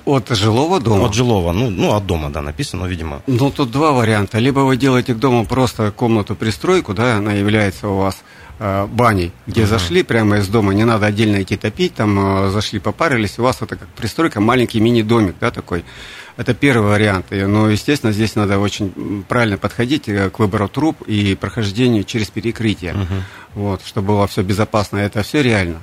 От 0.04 0.28
жилого 0.28 0.80
дома? 0.80 1.06
От 1.06 1.14
жилого, 1.14 1.52
ну, 1.52 1.70
ну 1.70 1.94
от 1.94 2.04
дома, 2.04 2.28
да, 2.28 2.42
написано, 2.42 2.84
видимо. 2.84 3.22
Ну, 3.26 3.50
тут 3.50 3.70
два 3.70 3.92
варианта. 3.92 4.38
Либо 4.38 4.60
вы 4.60 4.76
делаете 4.76 5.14
к 5.14 5.18
дому 5.18 5.46
просто 5.46 5.92
комнату-пристройку, 5.92 6.92
да, 6.92 7.16
она 7.16 7.32
является 7.32 7.88
у 7.88 7.96
вас 7.96 8.16
Э, 8.16 8.43
баней, 8.58 9.32
где 9.46 9.62
uh-huh. 9.62 9.66
зашли 9.66 10.02
прямо 10.02 10.38
из 10.38 10.48
дома, 10.48 10.74
не 10.74 10.84
надо 10.84 11.06
отдельно 11.06 11.42
идти 11.42 11.56
топить, 11.56 11.94
там 11.94 12.46
э, 12.46 12.50
зашли, 12.50 12.78
попарились, 12.78 13.38
у 13.38 13.42
вас 13.42 13.60
это 13.60 13.76
как 13.76 13.88
пристройка, 13.88 14.40
маленький 14.40 14.80
мини-домик, 14.80 15.36
да, 15.40 15.50
такой. 15.50 15.84
Это 16.36 16.52
первый 16.52 16.88
вариант. 16.88 17.26
Но, 17.30 17.70
естественно, 17.70 18.12
здесь 18.12 18.34
надо 18.34 18.58
очень 18.58 19.24
правильно 19.28 19.56
подходить 19.56 20.08
э, 20.08 20.30
к 20.30 20.38
выбору 20.38 20.68
труб 20.68 21.02
и 21.02 21.34
прохождению 21.34 22.04
через 22.04 22.28
перекрытие, 22.28 22.92
uh-huh. 22.92 23.22
вот, 23.54 23.82
чтобы 23.84 24.08
было 24.08 24.26
все 24.26 24.42
безопасно. 24.42 24.98
Это 24.98 25.22
все 25.22 25.42
реально. 25.42 25.82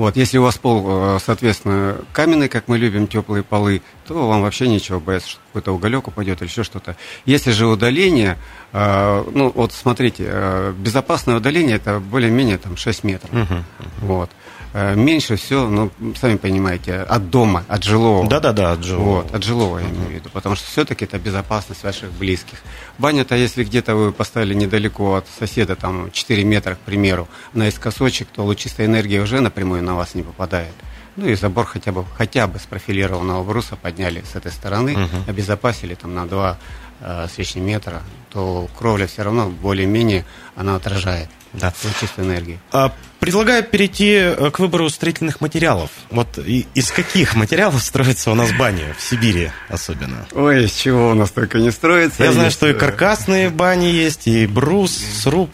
Вот, 0.00 0.16
если 0.16 0.38
у 0.38 0.42
вас 0.42 0.56
пол, 0.56 0.82
э, 0.88 1.18
соответственно, 1.22 1.98
каменный, 2.14 2.48
как 2.48 2.68
мы 2.68 2.78
любим, 2.78 3.06
теплые 3.06 3.42
полы, 3.42 3.82
то 4.06 4.14
вам 4.28 4.40
вообще 4.40 4.66
ничего 4.66 4.98
бояться, 4.98 5.28
что 5.28 5.40
какой-то 5.48 5.72
уголек 5.72 6.08
упадет 6.08 6.40
или 6.40 6.48
еще 6.48 6.62
что-то. 6.62 6.96
Если 7.26 7.50
же 7.50 7.66
удаление, 7.66 8.38
э, 8.72 9.24
ну 9.30 9.52
вот 9.54 9.74
смотрите, 9.74 10.24
э, 10.26 10.72
безопасное 10.74 11.36
удаление 11.36 11.76
это 11.76 12.00
более-менее 12.00 12.56
там 12.56 12.78
6 12.78 13.04
метров. 13.04 13.30
Угу, 13.30 13.42
угу. 13.42 13.64
Вот. 14.00 14.30
Э, 14.72 14.94
меньше 14.94 15.36
все, 15.36 15.68
ну, 15.68 15.90
сами 16.16 16.36
понимаете, 16.36 17.00
от 17.00 17.30
дома, 17.30 17.64
от 17.68 17.82
жилого. 17.82 18.28
Да-да-да, 18.28 18.72
от 18.72 18.84
жилого. 18.84 19.22
Вот, 19.22 19.34
от 19.34 19.42
жилого, 19.42 19.78
я 19.78 19.86
имею 19.88 20.06
в 20.06 20.10
виду, 20.10 20.30
потому 20.32 20.54
что 20.54 20.66
все-таки 20.66 21.04
это 21.04 21.18
безопасность 21.18 21.82
ваших 21.82 22.12
близких. 22.12 22.58
Баня-то, 22.98 23.34
если 23.34 23.64
где-то 23.64 23.96
вы 23.96 24.12
поставили 24.12 24.54
недалеко 24.54 25.16
от 25.16 25.26
соседа, 25.38 25.74
там, 25.74 26.12
4 26.12 26.44
метра, 26.44 26.76
к 26.76 26.78
примеру, 26.78 27.28
наискосочек, 27.52 28.28
то 28.28 28.44
лучистая 28.44 28.86
энергия 28.86 29.20
уже 29.20 29.40
напрямую 29.40 29.82
на 29.82 29.96
вас 29.96 30.14
не 30.14 30.22
попадает. 30.22 30.74
Ну 31.16 31.26
и 31.26 31.34
забор 31.34 31.66
хотя 31.66 31.90
бы, 31.90 32.04
хотя 32.16 32.46
бы 32.46 32.60
с 32.60 32.62
профилированного 32.62 33.42
бруса 33.42 33.74
подняли 33.74 34.22
с 34.22 34.36
этой 34.36 34.52
стороны, 34.52 34.92
угу. 34.92 35.16
обезопасили 35.26 35.94
там 35.94 36.14
на 36.14 36.26
2 36.26 36.58
э, 37.00 37.26
с 37.28 37.54
метра, 37.56 38.02
то 38.30 38.68
кровля 38.78 39.08
все 39.08 39.24
равно 39.24 39.48
более-менее 39.48 40.24
она 40.54 40.76
отражает 40.76 41.28
да. 41.52 41.72
чистой 42.00 42.24
энергии. 42.24 42.58
А, 42.72 42.92
предлагаю 43.18 43.64
перейти 43.64 44.12
э, 44.12 44.50
к 44.50 44.58
выбору 44.58 44.88
строительных 44.88 45.40
материалов. 45.40 45.90
Вот 46.10 46.38
из 46.38 46.90
каких 46.90 47.34
материалов 47.34 47.82
строится 47.82 48.30
у 48.30 48.34
нас 48.34 48.52
баня 48.52 48.94
в 48.96 49.02
Сибири 49.02 49.50
особенно? 49.68 50.26
Ой, 50.32 50.64
из 50.64 50.72
чего 50.72 51.10
у 51.10 51.14
нас 51.14 51.30
только 51.30 51.58
не 51.58 51.70
строится. 51.70 52.22
Я 52.22 52.26
есть... 52.26 52.36
знаю, 52.36 52.50
что 52.50 52.68
и 52.68 52.72
э, 52.72 52.74
каркасные 52.74 53.50
бани 53.50 53.86
есть, 53.86 54.26
и 54.26 54.46
брус, 54.46 54.92
сруб. 54.92 55.50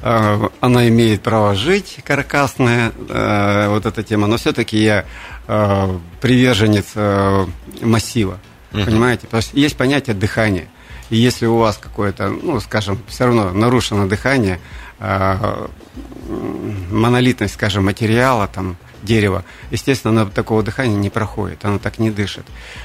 А, 0.00 0.50
она 0.60 0.88
имеет 0.88 1.22
право 1.22 1.54
жить, 1.54 1.98
каркасная, 2.04 2.92
э, 3.08 3.68
вот 3.68 3.86
эта 3.86 4.02
тема, 4.02 4.26
но 4.26 4.36
все-таки 4.36 4.82
я 4.82 5.04
приверженец 6.20 6.94
массива, 7.82 8.38
угу. 8.72 8.84
понимаете? 8.84 9.26
Потому 9.26 9.42
что 9.42 9.58
есть 9.58 9.76
понятие 9.76 10.14
дыхания. 10.14 10.68
И 11.12 11.16
если 11.16 11.44
у 11.44 11.58
вас 11.58 11.76
какое-то, 11.76 12.30
ну, 12.30 12.58
скажем, 12.60 12.98
все 13.06 13.26
равно 13.26 13.52
нарушено 13.52 14.06
дыхание, 14.06 14.60
монолитность, 16.90 17.54
скажем, 17.54 17.84
материала, 17.84 18.46
там, 18.46 18.76
дерева, 19.02 19.44
естественно, 19.70 20.22
оно 20.22 20.30
такого 20.30 20.62
дыхания 20.62 20.96
не 20.96 21.10
проходит, 21.10 21.64
оно 21.64 21.78
так 21.78 21.98
не 21.98 22.10
дышит. 22.10 22.44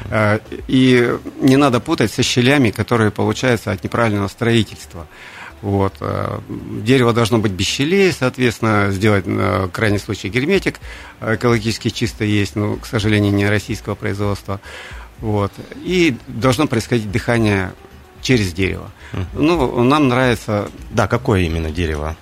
Э, 0.09 0.39
и 0.67 1.15
не 1.41 1.57
надо 1.57 1.79
путать 1.79 2.11
со 2.11 2.23
щелями, 2.23 2.71
которые 2.71 3.11
получаются 3.11 3.71
от 3.71 3.83
неправильного 3.83 4.27
строительства. 4.27 5.07
Вот. 5.61 5.95
Э, 5.99 6.39
дерево 6.83 7.13
должно 7.13 7.39
быть 7.39 7.51
без 7.51 7.67
щелей, 7.67 8.11
соответственно, 8.11 8.91
сделать 8.91 9.27
на 9.27 9.67
крайний 9.67 9.99
случай 9.99 10.29
герметик 10.29 10.79
экологически 11.21 11.89
чисто 11.89 12.23
есть, 12.23 12.55
но, 12.55 12.75
к 12.77 12.85
сожалению, 12.85 13.33
не 13.33 13.47
российского 13.47 13.95
производства. 13.95 14.59
Вот. 15.19 15.51
И 15.75 16.15
должно 16.27 16.67
происходить 16.67 17.11
дыхание 17.11 17.73
через 18.27 18.51
дерево. 18.51 18.91
Ну, 19.33 19.83
нам 19.83 20.09
нравится... 20.09 20.69
Да, 20.91 21.07
какое 21.07 21.43
именно 21.43 21.71
дерево? 21.71 22.17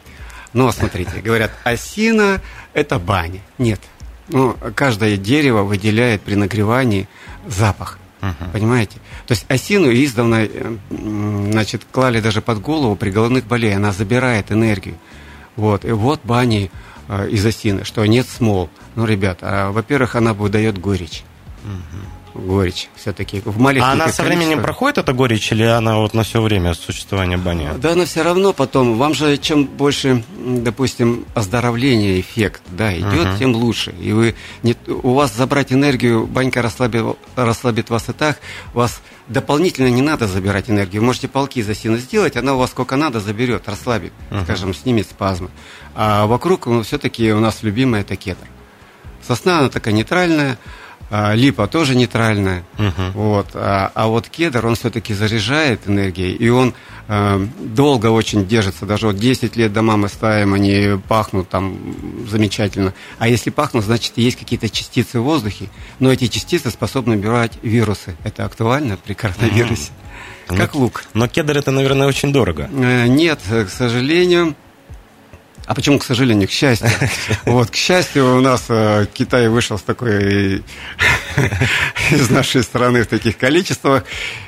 Ну, 0.54 0.72
смотрите, 0.72 1.20
говорят, 1.20 1.52
осина– 1.64 2.42
это 2.74 3.00
баня. 3.00 3.42
Нет. 3.58 3.82
Ну, 4.30 4.56
каждое 4.76 5.18
дерево 5.18 5.64
выделяет 5.64 6.22
при 6.22 6.36
нагревании 6.36 7.10
запах. 7.48 7.98
Uh-huh. 8.22 8.52
Понимаете? 8.54 9.00
То 9.26 9.34
есть 9.34 9.46
осину 9.50 9.92
издавна 9.92 10.46
э, 10.46 10.78
значит, 10.90 11.86
клали 11.92 12.20
даже 12.22 12.42
под 12.42 12.62
голову 12.62 12.96
при 12.96 13.10
головных 13.10 13.46
болезнях. 13.46 13.78
Она 13.78 13.92
забирает 13.92 14.52
энергию. 14.52 14.96
Вот. 15.56 15.86
И 15.86 15.92
вот 15.92 16.22
бани 16.24 16.70
э, 17.08 17.30
из 17.30 17.44
осины, 17.44 17.84
что 17.84 18.06
нет 18.06 18.28
смол. 18.28 18.70
Ну, 18.96 19.06
ребята, 19.06 19.46
а, 19.50 19.72
во-первых, 19.72 20.16
она 20.16 20.34
выдает 20.34 20.78
горечь. 20.78 21.24
Uh-huh 21.64 22.25
горечь 22.36 22.90
все-таки 22.96 23.42
в 23.46 23.58
маленьких 23.60 23.88
А 23.88 23.94
она 23.94 24.10
со 24.10 24.24
временем 24.24 24.62
проходит, 24.62 24.98
эта 24.98 25.14
горечь, 25.14 25.52
или 25.52 25.64
она 25.64 25.98
вот 25.98 26.14
на 26.14 26.24
все 26.24 26.42
время 26.42 26.74
существования 26.74 27.38
бани? 27.38 27.70
Да, 27.78 27.94
она 27.94 28.06
все 28.06 28.22
равно 28.22 28.54
потом, 28.54 28.98
вам 28.98 29.14
же 29.14 29.38
чем 29.38 29.66
больше, 29.66 30.24
допустим, 30.38 31.26
оздоровления 31.34 32.20
эффект, 32.20 32.62
да, 32.70 32.96
идет, 32.96 33.28
uh-huh. 33.28 33.40
тем 33.40 33.56
лучше. 33.56 33.96
И 34.00 34.12
вы 34.12 34.36
не, 34.64 34.76
у 34.88 35.14
вас 35.14 35.34
забрать 35.34 35.72
энергию, 35.72 36.28
банька 36.28 36.62
расслабит, 36.62 37.18
расслабит 37.36 37.90
вас 37.90 38.10
и 38.10 38.14
так, 38.14 38.40
вас 38.74 39.02
дополнительно 39.28 39.88
не 39.88 40.02
надо 40.02 40.28
забирать 40.28 40.70
энергию. 40.70 41.02
Вы 41.02 41.08
можете 41.08 41.28
полки 41.28 41.62
за 41.62 41.74
сено 41.74 41.98
сделать, 41.98 42.36
она 42.36 42.54
у 42.56 42.58
вас 42.58 42.72
сколько 42.72 42.96
надо 42.96 43.20
заберет, 43.20 43.68
расслабит, 43.68 44.14
uh-huh. 44.30 44.44
скажем, 44.44 44.74
снимет 44.74 45.08
спазмы. 45.08 45.50
А 45.96 46.26
вокруг, 46.28 46.68
ну, 46.68 46.84
все-таки 46.84 47.32
у 47.32 47.40
нас 47.40 47.64
любимая 47.64 48.02
это 48.02 48.16
кедр. 48.16 48.46
Сосна, 49.26 49.60
она 49.60 49.70
такая 49.70 49.94
нейтральная, 49.94 50.60
липа 51.12 51.68
тоже 51.68 51.96
нейтральная. 51.96 52.64
Uh-huh. 52.78 53.12
Вот. 53.14 53.48
А, 53.54 53.92
а 53.94 54.08
вот 54.08 54.28
кедр, 54.28 54.66
он 54.66 54.76
все-таки 54.76 55.14
заряжает 55.14 55.82
энергией, 55.88 56.34
и 56.34 56.50
он 56.50 56.74
э, 57.08 57.48
долго 57.60 58.08
очень 58.08 58.48
держится. 58.48 58.86
Даже 58.86 59.08
вот 59.08 59.18
10 59.18 59.56
лет 59.56 59.72
дома 59.72 59.98
мы 59.98 60.10
ставим, 60.10 60.54
они 60.54 61.00
пахнут 61.08 61.50
там 61.50 61.78
замечательно. 62.28 62.94
А 63.20 63.28
если 63.28 63.50
пахнут, 63.50 63.86
значит, 63.86 64.14
есть 64.16 64.38
какие-то 64.38 64.70
частицы 64.70 65.20
в 65.20 65.24
воздухе, 65.24 65.70
но 66.00 66.12
эти 66.12 66.28
частицы 66.28 66.72
способны 66.72 67.16
убирать 67.16 67.54
вирусы. 67.62 68.16
Это 68.24 68.46
актуально 68.46 68.98
при 68.98 69.14
коронавирусе. 69.14 69.92
Uh-huh. 70.48 70.58
Как 70.58 70.76
лук. 70.76 71.04
Но 71.14 71.28
кедр 71.28 71.58
это, 71.58 71.72
наверное, 71.72 72.08
очень 72.08 72.34
дорого. 72.34 72.70
Э, 72.72 73.08
нет, 73.08 73.40
к 73.48 73.70
сожалению. 73.70 74.56
А 75.66 75.74
почему, 75.74 76.00
к 76.00 76.04
сожалению, 76.04 76.48
к 76.48 76.52
счастью? 76.52 76.90
Вот, 77.46 77.72
к 77.72 77.76
счастью, 77.76 78.38
у 78.38 78.42
нас 78.42 78.66
э, 78.70 79.08
Китай 79.14 79.48
вышел 79.48 79.78
с 79.78 79.82
такой 79.82 80.64
из 82.12 82.30
нашей 82.30 82.64
страны 82.64 83.04
в 83.04 83.08
таких 83.08 83.38
количествах. 83.38 84.04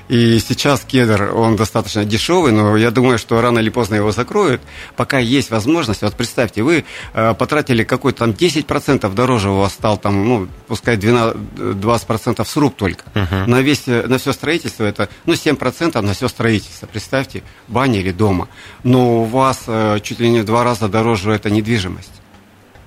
И 0.08 0.40
сейчас 0.40 0.86
кедр, 0.86 1.34
он 1.36 1.56
достаточно 1.58 2.06
дешевый, 2.06 2.54
но 2.54 2.78
я 2.78 2.92
думаю, 2.92 3.18
что 3.18 3.42
рано 3.42 3.60
или 3.60 3.70
поздно 3.70 3.96
его 3.96 4.12
закроют. 4.12 4.62
Пока 4.96 5.20
есть 5.20 5.52
возможность, 5.52 6.02
вот 6.02 6.16
представьте, 6.16 6.64
вы 6.64 6.86
э, 7.14 7.34
потратили 7.34 7.84
какой-то 7.84 8.20
там 8.20 8.32
10% 8.32 9.14
дороже 9.14 9.50
у 9.50 9.58
вас 9.58 9.74
стал 9.74 9.98
там, 9.98 10.28
ну, 10.28 10.48
пускай 10.68 10.96
12, 10.96 11.36
20% 11.58 12.46
сруб 12.46 12.76
только. 12.76 13.04
Uh-huh. 13.14 13.48
На, 13.48 13.62
весь, 13.62 13.86
на 13.88 14.18
все 14.18 14.32
строительство 14.32 14.86
это, 14.86 15.10
ну, 15.26 15.34
7% 15.34 16.00
на 16.00 16.14
все 16.14 16.30
строительство. 16.30 16.88
Представьте, 16.88 17.44
баня 17.68 18.00
или 18.00 18.12
дома. 18.12 18.48
Но 18.84 19.24
у 19.24 19.26
вас 19.26 19.64
э, 19.68 20.00
чуть 20.02 20.20
ли 20.20 20.30
не 20.30 20.40
в 20.40 20.46
два 20.46 20.64
раза 20.64 20.88
дороже 20.88 21.32
эта 21.32 21.50
недвижимость. 21.50 22.14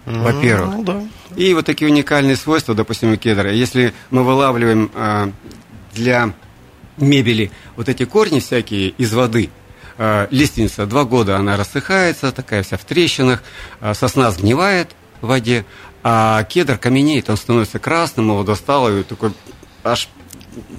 Во-первых. 0.06 0.76
Ну, 0.76 0.82
да. 0.82 1.02
И 1.36 1.52
вот 1.54 1.66
такие 1.66 1.90
уникальные 1.90 2.36
свойства, 2.36 2.74
допустим, 2.74 3.12
у 3.12 3.16
кедра. 3.16 3.52
Если 3.52 3.92
мы 4.10 4.24
вылавливаем 4.24 4.90
э, 4.94 5.30
для 5.92 6.32
мебели 7.00 7.50
вот 7.76 7.88
эти 7.88 8.04
корни 8.04 8.40
всякие 8.40 8.90
из 8.90 9.12
воды, 9.12 9.50
э, 9.98 10.28
лиственница 10.30 10.86
два 10.86 11.04
года 11.04 11.36
она 11.36 11.56
рассыхается, 11.56 12.32
такая 12.32 12.62
вся 12.62 12.76
в 12.76 12.84
трещинах, 12.84 13.42
э, 13.80 13.94
сосна 13.94 14.30
сгнивает 14.30 14.90
в 15.20 15.26
воде, 15.26 15.64
а 16.02 16.44
кедр 16.44 16.78
каменеет, 16.78 17.28
он 17.28 17.36
становится 17.36 17.78
красным, 17.78 18.28
его 18.28 18.42
достал, 18.42 18.90
и 18.90 19.02
такой 19.02 19.32
аж 19.84 20.08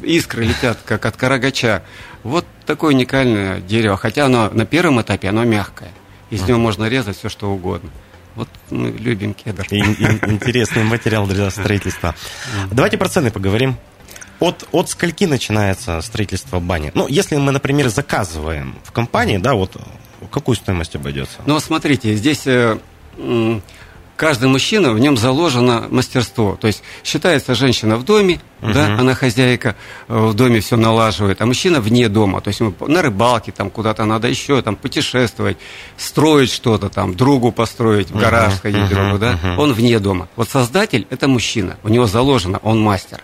искры 0.01 0.46
летят, 0.46 0.80
как 0.86 1.06
от 1.06 1.16
карагача. 1.16 1.84
Вот 2.24 2.46
такое 2.66 2.94
уникальное 2.94 3.62
дерево, 3.62 3.98
хотя 3.98 4.25
оно 4.25 4.50
на 4.50 4.66
первом 4.66 5.01
этапе 5.01 5.30
оно 5.30 5.44
мягкое. 5.44 5.92
Из 6.30 6.42
него 6.48 6.60
можно 6.60 6.88
резать 6.88 7.18
все, 7.18 7.30
что 7.30 7.51
угодно. 7.51 7.90
Вот 8.36 8.48
мы 8.70 8.92
любим 8.92 9.34
кедр. 9.34 9.66
Интересный 9.70 10.84
материал 10.84 11.28
для 11.28 11.50
строительства. 11.51 12.16
Давайте 12.72 12.98
про 12.98 13.10
цены 13.10 13.32
поговорим. 13.32 13.75
От, 14.41 14.67
от 14.71 14.89
скольки 14.89 15.25
начинается 15.25 16.01
строительство 16.01 16.60
бани? 16.60 16.91
Ну, 16.95 17.07
если 17.07 17.38
мы, 17.38 17.51
например, 17.51 17.89
заказываем 17.89 18.75
в 18.83 18.91
компании, 18.91 19.38
да, 19.38 19.53
вот 19.53 19.77
какую 20.31 20.55
стоимость 20.55 20.95
обойдется? 20.95 21.38
Ну, 21.45 21.60
смотрите, 21.60 22.15
здесь 22.15 22.48
э, 22.48 22.79
каждый 24.15 24.50
мужчина, 24.50 24.93
в 24.93 25.00
нем 25.00 25.15
заложено 25.15 25.86
мастерство. 25.91 26.57
То 26.60 26.65
есть 26.65 26.81
считается 27.03 27.53
женщина 27.53 27.98
в 27.98 28.03
доме, 28.03 28.41
uh-huh. 28.62 28.74
да, 28.74 28.86
она 29.00 29.13
хозяйка, 29.13 29.75
э, 30.07 30.17
в 30.17 30.33
доме 30.33 30.60
все 30.60 30.75
налаживает, 30.75 31.39
а 31.39 31.45
мужчина 31.45 31.79
вне 31.79 32.10
дома. 32.10 32.41
То 32.41 32.48
есть 32.48 32.62
на 32.62 33.01
рыбалке 33.03 33.51
там 33.51 33.69
куда-то 33.69 34.05
надо 34.05 34.27
еще 34.27 34.60
там 34.63 34.75
путешествовать, 34.75 35.57
строить 35.98 36.51
что-то 36.51 36.89
там, 36.89 37.15
другу 37.15 37.51
построить, 37.51 38.10
в 38.10 38.17
гараж 38.17 38.55
сходить 38.55 38.79
uh-huh. 38.79 38.89
другу, 38.89 39.19
да. 39.19 39.39
Uh-huh. 39.43 39.57
Он 39.57 39.74
вне 39.74 40.00
дома. 40.00 40.29
Вот 40.36 40.50
создатель– 40.50 41.05
это 41.12 41.27
мужчина, 41.27 41.77
у 41.83 41.89
него 41.89 42.07
заложено, 42.07 42.60
он 42.63 42.81
мастер. 42.81 43.21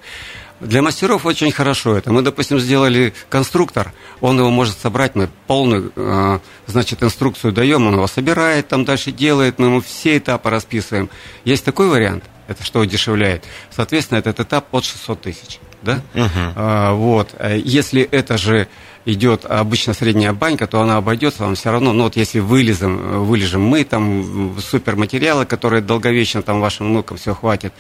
Для 0.60 0.82
мастеров 0.82 1.26
очень 1.26 1.52
хорошо 1.52 1.96
это. 1.96 2.12
Мы, 2.12 2.24
допустим, 2.24 2.60
сделали 2.60 3.14
конструктор, 3.30 3.94
он 4.22 4.40
его 4.40 4.50
может 4.50 4.78
собрать, 4.80 5.14
мы 5.14 5.30
полную, 5.46 5.92
э, 5.96 6.40
значит, 6.66 7.04
инструкцию 7.04 7.54
даем, 7.54 7.86
он 7.86 7.94
его 7.94 8.08
собирает, 8.08 8.68
там 8.68 8.84
дальше 8.84 9.12
делает, 9.12 9.60
мы 9.60 9.68
ему 9.68 9.82
все 9.82 10.18
этапы 10.18 10.50
расписываем. 10.50 11.10
Есть 11.46 11.64
такой 11.64 11.90
вариант, 11.90 12.24
это 12.48 12.64
что 12.64 12.80
удешевляет. 12.80 13.44
Соответственно, 13.70 14.20
этот 14.20 14.40
этап 14.40 14.74
от 14.74 14.86
600 14.86 15.22
тысяч. 15.22 15.60
Да? 15.82 16.02
Uh-huh. 16.14 16.54
А, 16.56 16.94
вот. 16.94 17.36
Если 17.64 18.02
это 18.02 18.38
же 18.38 18.68
идет 19.06 19.46
обычно 19.46 19.94
средняя 19.94 20.34
банька, 20.34 20.68
то 20.68 20.82
она 20.82 20.98
обойдется 20.98 21.44
вам 21.44 21.56
все 21.56 21.72
равно. 21.72 21.94
Ну 21.94 22.04
вот 22.04 22.18
если 22.18 22.40
вылезем, 22.40 23.26
вылежем 23.26 23.62
мы 23.62 23.84
там 23.86 24.58
суперматериалы, 24.60 25.46
которые 25.46 25.82
долговечно 25.82 26.42
там 26.42 26.60
вашим 26.60 26.88
внукам 26.88 27.18
все 27.18 27.34
хватит, 27.34 27.74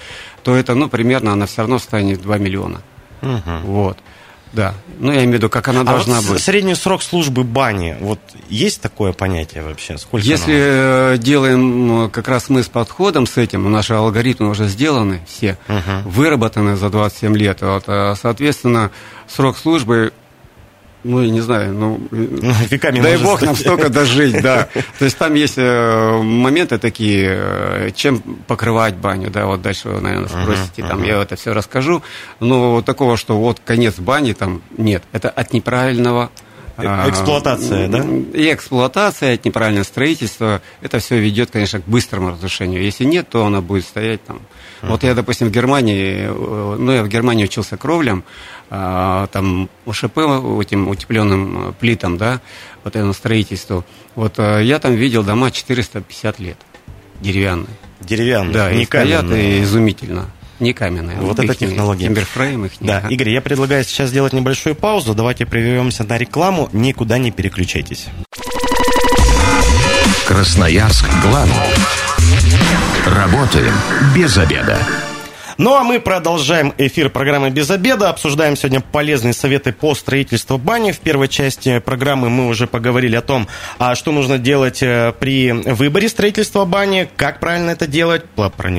то 0.43 0.55
это, 0.55 0.73
ну, 0.73 0.87
примерно 0.87 1.33
она 1.33 1.45
все 1.45 1.61
равно 1.61 1.79
станет 1.79 2.21
2 2.21 2.37
миллиона. 2.37 2.81
Угу. 3.21 3.51
Вот. 3.63 3.97
Да. 4.53 4.73
Ну, 4.99 5.11
я 5.11 5.19
имею 5.19 5.31
в 5.31 5.33
виду, 5.35 5.49
как 5.49 5.67
она 5.67 5.81
а 5.81 5.83
должна 5.83 6.21
вот 6.21 6.33
быть. 6.33 6.43
Средний 6.43 6.75
срок 6.75 7.03
службы 7.03 7.43
бани, 7.43 7.97
вот 7.99 8.19
есть 8.49 8.81
такое 8.81 9.13
понятие 9.13 9.63
вообще? 9.63 9.97
Сколько 9.97 10.25
Если 10.25 10.53
оно? 10.53 11.13
Э, 11.13 11.17
делаем 11.17 12.09
как 12.09 12.27
раз 12.27 12.49
мы 12.49 12.63
с 12.63 12.67
подходом 12.67 13.27
с 13.27 13.37
этим, 13.37 13.69
наши 13.71 13.93
алгоритмы 13.93 14.49
уже 14.49 14.67
сделаны 14.67 15.21
все, 15.27 15.57
угу. 15.67 16.09
выработаны 16.09 16.75
за 16.75 16.89
27 16.89 17.37
лет, 17.37 17.61
вот, 17.61 17.83
а, 17.87 18.15
соответственно, 18.15 18.91
срок 19.27 19.57
службы 19.57 20.13
ну, 21.07 21.21
я 21.21 21.29
не 21.29 21.41
знаю, 21.41 21.73
ну, 21.73 21.99
ну 22.11 22.53
веками 22.69 22.99
дай 22.99 23.17
бог 23.17 23.37
стать. 23.37 23.47
нам 23.47 23.55
столько 23.55 23.89
дожить, 23.89 24.41
да. 24.41 24.67
То 24.99 25.05
есть 25.05 25.17
там 25.17 25.33
есть 25.33 25.57
э, 25.57 26.21
моменты 26.21 26.77
такие, 26.77 27.37
э, 27.39 27.91
чем 27.95 28.19
покрывать 28.19 28.95
баню, 28.95 29.29
да, 29.31 29.45
вот 29.45 29.61
дальше 29.61 29.89
вы, 29.89 30.01
наверное, 30.01 30.27
спросите, 30.29 30.83
там 30.83 31.03
я 31.03 31.21
это 31.21 31.35
все 31.35 31.53
расскажу, 31.53 32.03
но 32.39 32.73
вот 32.73 32.85
такого, 32.85 33.17
что 33.17 33.39
вот 33.39 33.61
конец 33.63 33.99
бани 33.99 34.33
там 34.33 34.61
нет, 34.77 35.03
это 35.13 35.29
от 35.29 35.53
неправильного 35.53 36.29
Эксплуатация, 36.77 37.87
да? 37.87 38.05
И 38.33 38.53
эксплуатация, 38.53 39.33
от 39.33 39.45
неправильного 39.45 39.83
строительства, 39.83 40.61
это 40.81 40.99
все 40.99 41.19
ведет, 41.19 41.51
конечно, 41.51 41.81
к 41.81 41.85
быстрому 41.85 42.31
разрушению. 42.31 42.83
Если 42.83 43.03
нет, 43.03 43.27
то 43.29 43.45
она 43.45 43.61
будет 43.61 43.85
стоять 43.85 44.23
там. 44.23 44.37
Uh-huh. 44.81 44.89
Вот 44.89 45.03
я, 45.03 45.15
допустим, 45.15 45.47
в 45.47 45.51
Германии, 45.51 46.27
э, 46.27 46.75
ну, 46.77 46.91
я 46.91 47.03
в 47.03 47.07
Германии 47.07 47.45
учился 47.45 47.77
кровлям, 47.77 48.23
а, 48.69 49.27
там 49.27 49.69
УШП, 49.85 50.17
этим 50.61 50.87
утепленным 50.87 51.73
плитам, 51.79 52.17
да, 52.17 52.41
вот 52.83 52.95
этому 52.95 53.13
строительству. 53.13 53.83
Вот 54.15 54.37
э, 54.37 54.63
я 54.63 54.77
там 54.79 54.93
видел 54.93 55.23
дома 55.23 55.49
450 55.49 56.39
лет, 56.39 56.57
деревянные. 57.21 57.75
Деревянные, 58.01 58.53
да, 58.53 58.71
не 58.71 58.83
и 58.83 58.85
каменные. 58.85 59.19
стоят, 59.19 59.39
и 59.39 59.63
изумительно. 59.63 60.25
Не 60.59 60.73
каменные. 60.73 61.17
Вот 61.17 61.39
это 61.39 61.53
технология. 61.53 62.07
Тимберфрейм 62.07 62.65
их 62.65 62.71
Да, 62.79 63.05
Игорь, 63.09 63.29
я 63.29 63.41
предлагаю 63.41 63.83
сейчас 63.83 64.09
сделать 64.09 64.33
небольшую 64.33 64.75
паузу. 64.75 65.13
Давайте 65.13 65.45
прервемся 65.45 66.03
на 66.03 66.17
рекламу. 66.17 66.69
Никуда 66.73 67.17
не 67.17 67.31
переключайтесь. 67.31 68.07
Красноярск 70.27 71.05
главный. 71.21 71.53
Работаем 73.05 73.73
без 74.15 74.37
обеда. 74.37 74.79
Ну 75.57 75.73
а 75.73 75.83
мы 75.83 75.99
продолжаем 75.99 76.71
эфир 76.77 77.09
программы 77.09 77.49
«Без 77.49 77.71
обеда». 77.71 78.09
Обсуждаем 78.09 78.55
сегодня 78.55 78.79
полезные 78.79 79.33
советы 79.33 79.73
по 79.73 79.95
строительству 79.95 80.59
бани. 80.59 80.91
В 80.91 80.99
первой 80.99 81.29
части 81.29 81.79
программы 81.79 82.29
мы 82.29 82.47
уже 82.47 82.67
поговорили 82.67 83.15
о 83.15 83.21
том, 83.21 83.47
а 83.79 83.95
что 83.95 84.11
нужно 84.11 84.37
делать 84.37 84.83
э, 84.83 85.13
при 85.19 85.51
выборе 85.51 86.09
строительства 86.09 86.65
бани, 86.65 87.09
как 87.15 87.39
правильно 87.39 87.71
это 87.71 87.87
делать, 87.87 88.25
про 88.25 88.69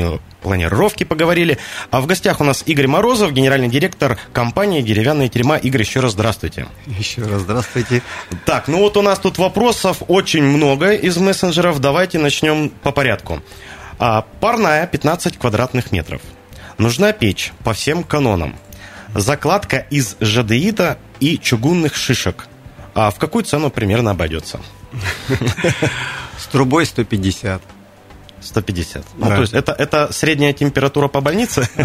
планировки 0.42 1.04
поговорили. 1.04 1.58
А 1.90 2.00
в 2.00 2.06
гостях 2.06 2.40
у 2.40 2.44
нас 2.44 2.62
Игорь 2.66 2.86
Морозов, 2.86 3.32
генеральный 3.32 3.68
директор 3.68 4.18
компании 4.32 4.82
«Деревянная 4.82 5.28
тюрьма». 5.28 5.56
Игорь, 5.56 5.82
еще 5.82 6.00
раз 6.00 6.12
здравствуйте. 6.12 6.66
Еще 6.86 7.22
раз 7.22 7.42
здравствуйте. 7.42 8.02
Так, 8.44 8.68
ну 8.68 8.78
вот 8.78 8.96
у 8.96 9.02
нас 9.02 9.18
тут 9.18 9.38
вопросов 9.38 10.02
очень 10.08 10.44
много 10.44 10.92
из 10.92 11.16
мессенджеров. 11.16 11.80
Давайте 11.80 12.18
начнем 12.18 12.70
по 12.70 12.92
порядку. 12.92 13.40
А, 13.98 14.24
парная 14.40 14.86
15 14.86 15.38
квадратных 15.38 15.92
метров– 15.92 16.20
Нужна 16.78 17.12
печь 17.12 17.52
по 17.64 17.72
всем 17.72 18.04
канонам. 18.04 18.56
Закладка 19.12 19.78
из 19.78 20.16
жадеита 20.20 20.98
и 21.18 21.36
чугунных 21.36 21.96
шишек. 21.96 22.46
А 22.94 23.10
в 23.10 23.16
какую 23.16 23.44
цену 23.44 23.70
примерно 23.70 24.12
обойдется? 24.12 24.60
С 26.38 26.46
трубой 26.46 26.86
150. 26.86 27.60
150. 28.40 29.04
Ну, 29.16 29.26
то 29.26 29.40
есть 29.40 29.52
это, 29.52 29.72
это 29.72 30.12
средняя 30.12 30.52
температура 30.52 31.08
по 31.08 31.20
больнице? 31.20 31.68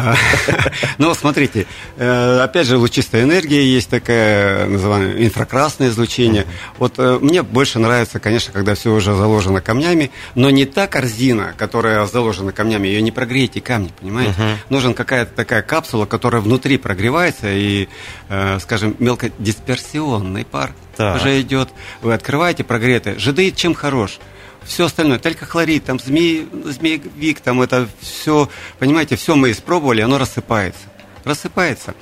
Ну, 0.97 1.13
смотрите, 1.15 1.65
э, 1.97 2.39
опять 2.41 2.67
же, 2.67 2.77
лучистая 2.77 3.23
энергия 3.23 3.63
есть 3.65 3.89
такая, 3.89 4.67
называемое 4.67 5.25
инфракрасное 5.25 5.89
излучение. 5.89 6.45
Вот 6.77 6.95
э, 6.97 7.17
мне 7.19 7.41
больше 7.41 7.79
нравится, 7.79 8.19
конечно, 8.19 8.53
когда 8.53 8.75
все 8.75 8.91
уже 8.91 9.15
заложено 9.15 9.61
камнями, 9.61 10.11
но 10.35 10.49
не 10.49 10.65
та 10.65 10.87
корзина, 10.87 11.53
которая 11.57 12.05
заложена 12.05 12.51
камнями, 12.51 12.87
ее 12.87 13.01
не 13.01 13.11
прогреете 13.11 13.61
камни, 13.61 13.91
понимаете? 13.99 14.33
Нужен 14.69 14.93
какая-то 14.93 15.33
такая 15.33 15.61
капсула, 15.61 16.05
которая 16.05 16.41
внутри 16.41 16.77
прогревается 16.77 17.47
и, 17.49 17.87
э, 18.29 18.59
скажем, 18.59 18.95
мелкодисперсионный 18.99 20.45
пар 20.45 20.73
уже 20.97 21.41
идет. 21.41 21.69
Вы 22.01 22.13
открываете 22.13 22.63
прогретый. 22.63 23.17
Жидеид 23.17 23.55
чем 23.55 23.73
хорош? 23.73 24.19
Все 24.65 24.85
остальное, 24.85 25.19
только 25.19 25.45
хлорид, 25.45 25.85
там 25.85 25.99
змей, 25.99 26.47
змеевик, 26.65 27.39
там 27.39 27.61
это 27.61 27.87
все, 27.99 28.49
понимаете, 28.79 29.15
все 29.15 29.35
мы 29.35 29.51
испробовали, 29.51 30.01
оно 30.01 30.17
рассыпается. 30.17 30.81
Рассыпается. 31.23 31.95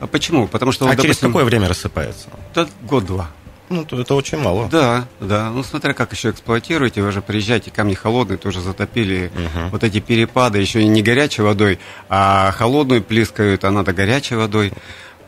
А 0.00 0.06
почему? 0.06 0.46
Потому 0.48 0.72
что... 0.72 0.84
А 0.84 0.88
вот, 0.88 0.96
через 0.96 1.16
допустим, 1.16 1.30
какое 1.30 1.44
время 1.44 1.68
рассыпается? 1.68 2.28
Да, 2.54 2.68
год-два. 2.82 3.30
Ну, 3.68 3.84
то 3.84 4.00
это 4.00 4.14
очень 4.14 4.38
мало. 4.38 4.68
Да, 4.68 5.08
да. 5.18 5.50
Ну, 5.50 5.64
смотря 5.64 5.92
как 5.92 6.12
еще 6.12 6.30
эксплуатируете, 6.30 7.02
вы 7.02 7.10
же 7.10 7.20
приезжаете, 7.20 7.70
камни 7.70 7.94
холодные, 7.94 8.36
тоже 8.36 8.60
затопили. 8.60 9.32
Угу. 9.34 9.68
Вот 9.70 9.82
эти 9.82 9.98
перепады 9.98 10.58
еще 10.58 10.82
и 10.82 10.86
не 10.86 11.02
горячей 11.02 11.42
водой, 11.42 11.80
а 12.08 12.52
холодную 12.52 13.02
плескают, 13.02 13.64
а 13.64 13.70
надо 13.70 13.92
горячей 13.92 14.36
водой. 14.36 14.72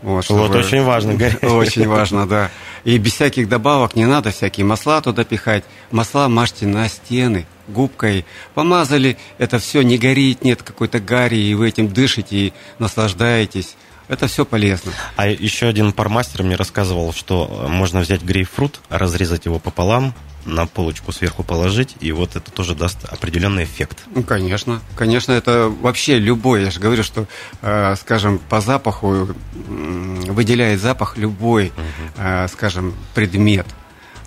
Вот, 0.02 0.24
чтобы... 0.24 0.40
вот 0.40 0.54
очень 0.54 0.82
важно. 0.82 1.12
Очень 1.42 1.88
важно, 1.88 2.26
да. 2.26 2.50
И 2.84 2.98
без 2.98 3.14
всяких 3.14 3.48
добавок 3.48 3.96
не 3.96 4.06
надо 4.06 4.30
всякие 4.30 4.64
масла 4.64 5.00
туда 5.00 5.24
пихать. 5.24 5.64
Масла 5.90 6.28
мажьте 6.28 6.66
на 6.66 6.88
стены 6.88 7.46
губкой. 7.66 8.24
Помазали, 8.54 9.16
это 9.38 9.58
все 9.58 9.82
не 9.82 9.98
горит, 9.98 10.44
нет 10.44 10.62
какой-то 10.62 11.00
гари, 11.00 11.36
и 11.36 11.54
вы 11.54 11.68
этим 11.68 11.88
дышите 11.88 12.36
и 12.36 12.52
наслаждаетесь. 12.78 13.76
Это 14.08 14.26
все 14.26 14.44
полезно. 14.44 14.92
А 15.16 15.28
еще 15.28 15.66
один 15.66 15.92
пармастер 15.92 16.42
мне 16.42 16.56
рассказывал, 16.56 17.12
что 17.12 17.66
можно 17.68 18.00
взять 18.00 18.22
грейпфрут, 18.22 18.80
разрезать 18.88 19.44
его 19.44 19.58
пополам, 19.58 20.14
на 20.48 20.66
полочку 20.66 21.12
сверху 21.12 21.42
положить, 21.42 21.96
и 22.00 22.10
вот 22.10 22.36
это 22.36 22.50
тоже 22.50 22.74
даст 22.74 23.04
определенный 23.04 23.64
эффект. 23.64 23.98
Ну, 24.14 24.22
конечно. 24.22 24.80
Конечно, 24.96 25.32
это 25.32 25.70
вообще 25.80 26.18
любой, 26.18 26.64
я 26.64 26.70
же 26.70 26.80
говорю, 26.80 27.02
что, 27.02 27.26
э, 27.60 27.96
скажем, 27.96 28.38
по 28.38 28.60
запаху 28.60 29.14
э, 29.14 29.34
выделяет 30.30 30.80
запах 30.80 31.16
любой, 31.16 31.72
э, 32.16 32.48
скажем, 32.48 32.94
предмет. 33.14 33.66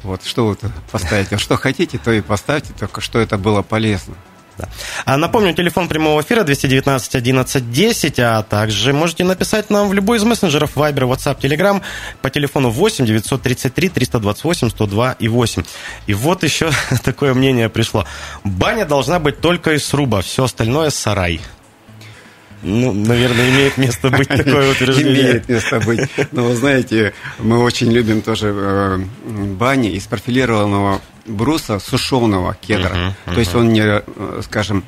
Вот 0.04 0.24
что 0.24 0.48
вы 0.48 0.58
поставите, 0.91 1.38
что 1.38 1.58
хотите, 1.58 1.98
то 1.98 2.12
и 2.12 2.22
поставьте, 2.22 2.74
только 2.78 3.02
что 3.02 3.20
это 3.20 3.38
было 3.38 3.62
полезно. 3.62 4.15
Да. 4.62 4.69
А 5.06 5.17
напомню, 5.17 5.54
телефон 5.54 5.88
прямого 5.88 6.21
эфира 6.21 6.43
219 6.43 7.15
11 7.15 7.71
10, 7.71 8.19
а 8.19 8.43
также 8.43 8.93
можете 8.93 9.24
написать 9.24 9.69
нам 9.69 9.89
в 9.89 9.93
любой 9.93 10.17
из 10.17 10.24
мессенджеров 10.24 10.76
Viber, 10.76 11.10
WhatsApp, 11.10 11.39
Telegram 11.39 11.82
по 12.21 12.30
телефону 12.30 12.69
8 12.69 13.06
933 13.06 13.89
328 13.89 14.69
102 14.69 15.15
и 15.19 15.28
8. 15.28 15.63
И 16.08 16.13
вот 16.13 16.43
еще 16.43 16.69
такое 17.04 17.34
мнение 17.34 17.69
пришло. 17.69 18.06
Баня 18.43 18.86
должна 18.86 19.19
быть 19.19 19.41
только 19.41 19.74
из 19.74 19.86
сруба, 19.86 20.21
все 20.21 20.43
остальное 20.43 20.91
сарай. 20.91 21.41
Ну, 22.62 22.93
наверное, 22.93 23.50
имеет 23.50 23.78
место 23.78 24.12
быть 24.12 24.28
такое 24.28 24.71
утверждение. 24.71 25.21
Имеет 25.21 25.50
место 25.50 25.80
быть. 25.80 26.08
Но 26.32 26.43
вы 26.43 26.56
знаете, 26.56 27.13
мы 27.39 27.63
очень 27.63 27.91
любим 27.91 28.21
тоже 28.21 28.54
э, 28.56 29.00
бани 29.26 29.89
из 29.89 30.06
профилированного 30.06 31.02
бруса 31.25 31.79
сушеного 31.79 32.55
кедра. 32.55 32.95
Uh-huh, 32.95 33.13
uh-huh. 33.25 33.34
То 33.34 33.39
есть 33.39 33.55
он 33.55 33.73
не, 33.73 33.84
э, 33.84 34.41
скажем, 34.43 34.84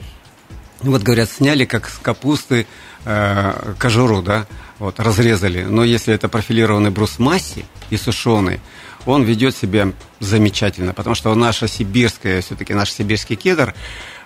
вот 0.82 1.02
говорят, 1.02 1.30
сняли 1.30 1.66
как 1.66 1.88
с 1.88 1.98
капусты 1.98 2.68
э, 3.06 3.74
кожуру, 3.78 4.22
да, 4.22 4.46
вот, 4.80 5.00
разрезали. 5.00 5.64
Но 5.64 5.84
если 5.84 6.14
это 6.14 6.28
профилированный 6.28 6.90
брус 6.90 7.20
масси 7.20 7.66
и 7.90 7.98
сушеный, 7.98 8.60
он 9.06 9.24
ведет 9.24 9.56
себя 9.56 9.92
замечательно, 10.20 10.94
потому 10.94 11.16
что 11.16 11.34
наша 11.36 11.68
сибирская, 11.68 12.42
все-таки 12.42 12.74
наш 12.74 12.92
сибирский 12.92 13.36
кедр, 13.36 13.74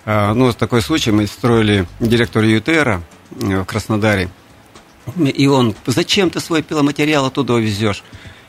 э, 0.04 0.32
ну, 0.32 0.52
такой 0.52 0.82
случай, 0.82 1.10
мы 1.10 1.26
строили 1.26 1.86
директора 2.00 2.46
ЮТРа 2.46 3.02
э, 3.40 3.60
в 3.60 3.64
Краснодаре, 3.64 4.28
и 5.16 5.46
он, 5.46 5.74
зачем 5.86 6.30
ты 6.30 6.40
свой 6.40 6.62
пиломатериал 6.62 7.26
оттуда 7.26 7.56
везешь? 7.56 8.02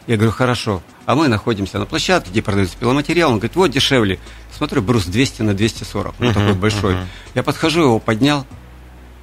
Я 0.07 0.15
говорю, 0.15 0.31
хорошо. 0.31 0.81
А 1.09 1.15
мы 1.15 1.27
находимся 1.27 1.79
на 1.79 1.87
площадке, 1.87 2.29
где 2.29 2.43
продается 2.43 2.77
пиломатериал. 2.77 3.31
Он 3.31 3.39
говорит, 3.39 3.55
вот 3.55 3.71
дешевле. 3.71 4.19
Смотрю, 4.55 4.83
брус 4.83 5.05
200 5.05 5.41
на 5.41 5.55
240. 5.55 6.13
Он 6.19 6.27
uh-huh, 6.27 6.33
такой 6.35 6.53
большой. 6.53 6.93
Uh-huh. 6.93 7.05
Я 7.33 7.41
подхожу, 7.41 7.81
его 7.81 7.99
поднял. 7.99 8.45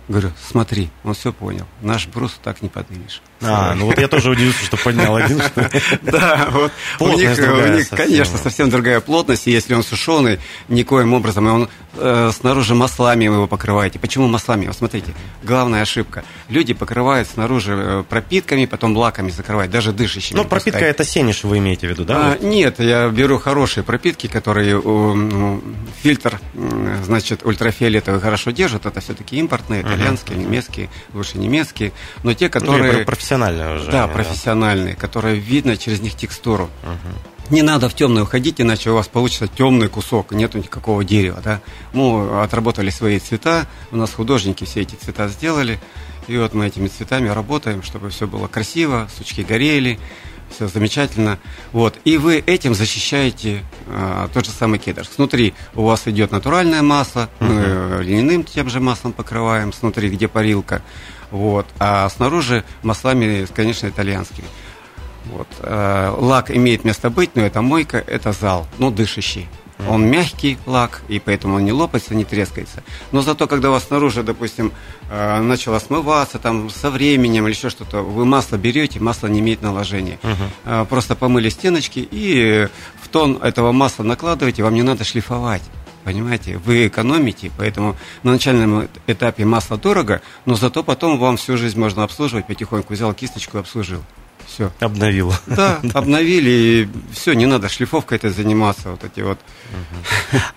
Говорю, 0.09 0.33
смотри, 0.51 0.90
он 1.05 1.14
все 1.14 1.33
понял. 1.33 1.64
Наш 1.83 2.09
брус 2.09 2.40
так 2.42 2.61
не 2.61 2.68
поднимешь. 2.68 3.22
А, 3.42 3.75
ну 3.75 3.87
вот 3.87 3.99
я 3.99 4.09
тоже 4.09 4.31
удивился, 4.31 4.64
что 4.64 4.77
поднял 4.77 5.16
один. 5.16 5.42
Да, 6.03 6.49
вот 6.51 6.72
у 7.01 7.09
них, 7.09 7.88
конечно, 7.90 8.38
совсем 8.38 8.70
другая 8.70 9.01
плотность, 9.01 9.46
и 9.46 9.51
если 9.51 9.75
он 9.75 9.83
сушеный, 9.83 10.38
никоим 10.68 11.12
образом, 11.12 11.46
он 11.46 11.68
э, 11.94 12.31
снаружи 12.33 12.75
маслами 12.75 13.25
его 13.25 13.46
покрываете. 13.46 13.99
Почему 13.99 14.27
маслами? 14.27 14.66
Вот 14.66 14.77
смотрите, 14.77 15.14
главная 15.42 15.83
ошибка. 15.83 16.25
Люди 16.49 16.75
покрывают 16.75 17.29
снаружи 17.29 17.75
э, 17.77 18.05
пропитками, 18.09 18.66
потом 18.66 18.96
лаками 18.96 19.31
закрывают, 19.31 19.70
даже 19.70 19.92
дышащими. 19.92 20.37
Ну, 20.37 20.44
пропитка 20.44 20.85
это 20.85 21.05
сениш 21.05 21.44
вы 21.44 21.59
имеете 21.59 21.87
в 21.88 21.90
виду, 21.90 22.05
да? 22.05 22.33
А, 22.33 22.38
нет, 22.44 22.81
я 22.81 23.09
беру 23.09 23.38
хорошие 23.38 23.85
пропитки, 23.85 24.27
которые 24.27 24.81
ну, 24.81 25.62
фильтр, 26.03 26.40
значит, 27.05 27.44
ультрафиолетовый 27.44 28.20
хорошо 28.20 28.51
держат. 28.51 28.87
Это 28.87 29.01
все-таки 29.01 29.37
импортные, 29.37 29.83
итальянские, 29.83 30.38
немецкие, 30.38 30.88
лучше 31.12 31.38
немецкие. 31.38 31.92
Но 32.22 32.35
те, 32.35 32.49
которые... 32.49 33.05
профессиональные 33.27 33.77
уже. 33.77 33.91
Да, 33.91 34.07
профессиональные, 34.07 34.95
которые 34.95 35.37
видно 35.37 35.77
через 35.77 36.01
них 36.01 36.15
текстуру. 36.15 36.71
Угу. 36.85 37.55
Не 37.55 37.62
надо 37.62 37.89
в 37.89 37.95
темное 37.95 38.23
уходить, 38.23 38.61
иначе 38.61 38.91
у 38.91 38.95
вас 38.95 39.09
получится 39.09 39.49
темный 39.49 39.89
кусок, 39.89 40.33
нету 40.33 40.59
никакого 40.59 41.05
дерева. 41.05 41.41
Да? 41.43 41.61
Мы 41.93 42.43
отработали 42.43 42.91
свои 42.91 43.19
цвета, 43.19 43.67
у 43.91 43.97
нас 43.97 44.12
художники 44.12 44.65
все 44.65 44.83
эти 44.83 44.95
цвета 44.95 45.29
сделали. 45.29 45.79
И 46.29 46.37
вот 46.37 46.55
мы 46.55 46.67
этими 46.67 46.89
цветами 46.89 47.29
работаем, 47.29 47.83
чтобы 47.85 48.11
все 48.11 48.27
было 48.27 48.49
красиво, 48.49 49.09
сучки 49.17 49.43
горели, 49.43 49.99
все 50.51 50.69
замечательно. 50.69 51.39
Вот. 51.73 51.99
И 52.05 52.19
вы 52.19 52.39
этим 52.39 52.75
защищаете 52.75 53.63
э, 53.87 54.29
тот 54.33 54.47
же 54.47 54.51
самый 54.51 54.79
кедр. 54.79 55.05
Снутри 55.05 55.55
у 55.75 55.85
вас 55.85 56.07
идет 56.07 56.33
натуральное 56.33 56.83
масло, 56.83 57.29
uh-huh. 57.41 57.97
мы 57.99 58.05
льняным 58.05 58.45
тем 58.45 58.71
же 58.71 58.81
маслом 58.81 59.13
покрываем, 59.13 59.73
снутри, 59.73 60.09
где 60.09 60.29
парилка. 60.29 60.83
Вот. 61.31 61.67
А 61.79 62.09
снаружи 62.09 62.65
маслами, 62.83 63.47
конечно, 63.55 63.89
итальянскими. 63.89 64.47
Вот. 65.27 65.49
Э, 65.61 66.15
лак 66.17 66.51
имеет 66.51 66.85
место 66.85 67.11
быть, 67.11 67.31
но 67.35 67.43
это 67.43 67.63
мойка, 67.63 67.99
это 67.99 68.33
зал, 68.33 68.67
ну, 68.79 68.91
дышащий. 68.91 69.49
Он 69.88 70.07
мягкий 70.07 70.59
лак, 70.66 71.03
и 71.09 71.18
поэтому 71.18 71.57
он 71.57 71.64
не 71.64 71.72
лопается, 71.72 72.14
не 72.14 72.25
трескается. 72.25 72.83
Но 73.12 73.22
зато, 73.22 73.46
когда 73.46 73.68
у 73.70 73.72
вас 73.72 73.85
снаружи, 73.85 74.22
допустим, 74.22 74.72
э, 75.11 75.40
начало 75.40 75.79
смываться 75.79 76.38
там 76.38 76.70
со 76.70 76.90
временем 76.90 77.46
или 77.46 77.55
еще 77.55 77.70
что-то, 77.70 78.03
вы 78.03 78.25
масло 78.25 78.57
берете, 78.57 79.01
масло 79.01 79.27
не 79.27 79.40
имеет 79.40 79.62
наложения. 79.62 80.18
Угу. 80.22 80.87
Просто 80.87 81.14
помыли 81.14 81.49
стеночки 81.49 82.07
и 82.11 82.68
в 83.03 83.09
тон 83.09 83.38
этого 83.42 83.72
масла 83.72 84.03
накладываете, 84.03 84.62
вам 84.62 84.75
не 84.75 84.83
надо 84.83 85.05
шлифовать. 85.05 85.62
Понимаете, 86.07 86.59
вы 86.59 86.87
экономите, 86.87 87.51
поэтому 87.59 87.96
на 88.22 88.31
начальном 88.31 88.88
этапе 89.09 89.44
масло 89.44 89.77
дорого, 89.77 90.22
но 90.44 90.55
зато 90.55 90.85
потом 90.85 91.18
вам 91.18 91.37
всю 91.37 91.57
жизнь 91.57 91.81
можно 91.81 92.05
обслуживать 92.05 92.46
потихоньку. 92.46 92.94
Взял 92.94 93.12
кисточку 93.12 93.57
и 93.57 93.61
обслужил. 93.61 94.03
Все. 94.47 94.73
Обновил. 94.81 95.33
Да, 95.47 95.81
обновили, 95.95 96.51
и 96.51 96.89
все, 97.13 97.35
не 97.35 97.47
надо 97.47 97.69
шлифовкой 97.69 98.19
это 98.19 98.31
заниматься, 98.31 98.91
вот 98.91 99.05
эти 99.05 99.21
вот 99.21 99.39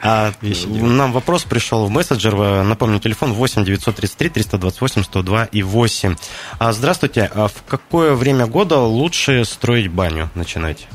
а, 0.01 0.33
вещи. 0.41 0.67
Нам 0.67 1.11
вопрос 1.11 1.43
пришел 1.43 1.85
в 1.85 1.89
мессенджер, 1.89 2.63
напомню, 2.63 2.99
телефон 2.99 3.33
8 3.33 3.65
933 3.65 4.29
328 4.29 5.03
102 5.03 5.45
и 5.45 5.63
8. 5.63 6.15
А, 6.59 6.71
здравствуйте, 6.71 7.29
а 7.33 7.47
в 7.47 7.63
какое 7.67 8.13
время 8.13 8.47
года 8.47 8.77
лучше 8.77 9.43
строить 9.45 9.89
баню 9.91 10.29
начинать? 10.35 10.87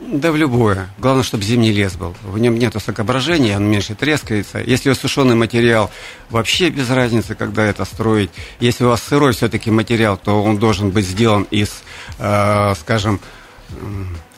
Да 0.00 0.32
в 0.32 0.36
любое. 0.36 0.88
Главное, 0.98 1.22
чтобы 1.22 1.44
зимний 1.44 1.72
лес 1.72 1.94
был. 1.94 2.16
В 2.22 2.38
нем 2.38 2.58
нет 2.58 2.74
сокображения, 2.82 3.56
он 3.56 3.64
меньше 3.70 3.94
трескается. 3.94 4.58
Если 4.58 4.92
сушеный 4.94 5.34
материал, 5.34 5.90
вообще 6.30 6.70
без 6.70 6.88
разницы, 6.88 7.34
когда 7.34 7.64
это 7.64 7.84
строить. 7.84 8.30
Если 8.60 8.84
у 8.84 8.88
вас 8.88 9.02
сырой 9.02 9.32
все-таки 9.32 9.70
материал, 9.70 10.16
то 10.16 10.42
он 10.42 10.58
должен 10.58 10.90
быть 10.90 11.06
сделан 11.06 11.46
из, 11.50 11.82
э, 12.18 12.74
скажем, 12.80 13.20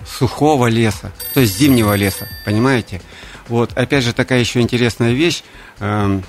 сухого 0.06 0.66
леса, 0.66 1.12
то 1.32 1.40
есть 1.40 1.56
зимнего 1.56 1.94
леса, 1.94 2.26
понимаете? 2.44 3.00
Вот, 3.48 3.72
опять 3.76 4.04
же, 4.04 4.12
такая 4.12 4.40
еще 4.40 4.60
интересная 4.60 5.12
вещь. 5.12 5.42
Э, 5.78 6.20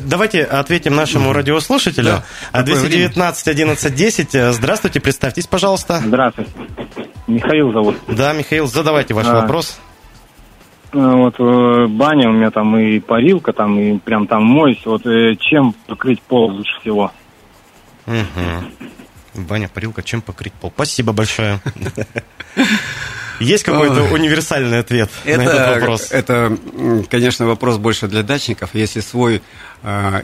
давайте 0.00 0.44
ответим 0.44 0.94
нашему 0.94 1.32
радиослушателю. 1.32 2.22
Да. 2.52 2.62
219 2.62 3.48
11 3.48 3.94
10. 3.94 4.54
Здравствуйте, 4.54 5.00
представьтесь, 5.00 5.46
пожалуйста. 5.46 6.00
Здравствуйте. 6.04 6.50
Михаил 7.26 7.72
зовут. 7.72 7.96
Да, 8.08 8.32
Михаил, 8.32 8.66
задавайте 8.66 9.14
ваш 9.14 9.26
а, 9.26 9.42
вопрос. 9.42 9.78
Э, 10.92 10.98
вот 10.98 11.34
э, 11.38 11.86
баня 11.86 12.28
у 12.28 12.32
меня 12.32 12.50
там 12.50 12.76
и 12.76 12.98
парилка, 12.98 13.52
там 13.52 13.78
и 13.78 13.98
прям 13.98 14.26
там 14.26 14.44
моюсь. 14.44 14.84
Вот 14.84 15.06
э, 15.06 15.36
чем 15.36 15.72
покрыть 15.86 16.20
пол 16.22 16.50
лучше 16.50 16.80
всего? 16.80 17.12
Угу. 18.06 19.44
Баня, 19.46 19.68
парилка, 19.68 20.02
чем 20.02 20.22
покрыть 20.22 20.52
пол? 20.54 20.72
Спасибо 20.74 21.12
большое. 21.12 21.60
Есть 23.40 23.64
какой-то 23.64 24.02
универсальный 24.04 24.78
ответ 24.78 25.10
это, 25.24 25.38
на 25.38 25.42
этот 25.42 25.80
вопрос? 25.80 26.12
Это, 26.12 26.58
конечно, 27.10 27.46
вопрос 27.46 27.78
больше 27.78 28.06
для 28.06 28.22
дачников. 28.22 28.70
Если 28.74 29.00
свой, 29.00 29.42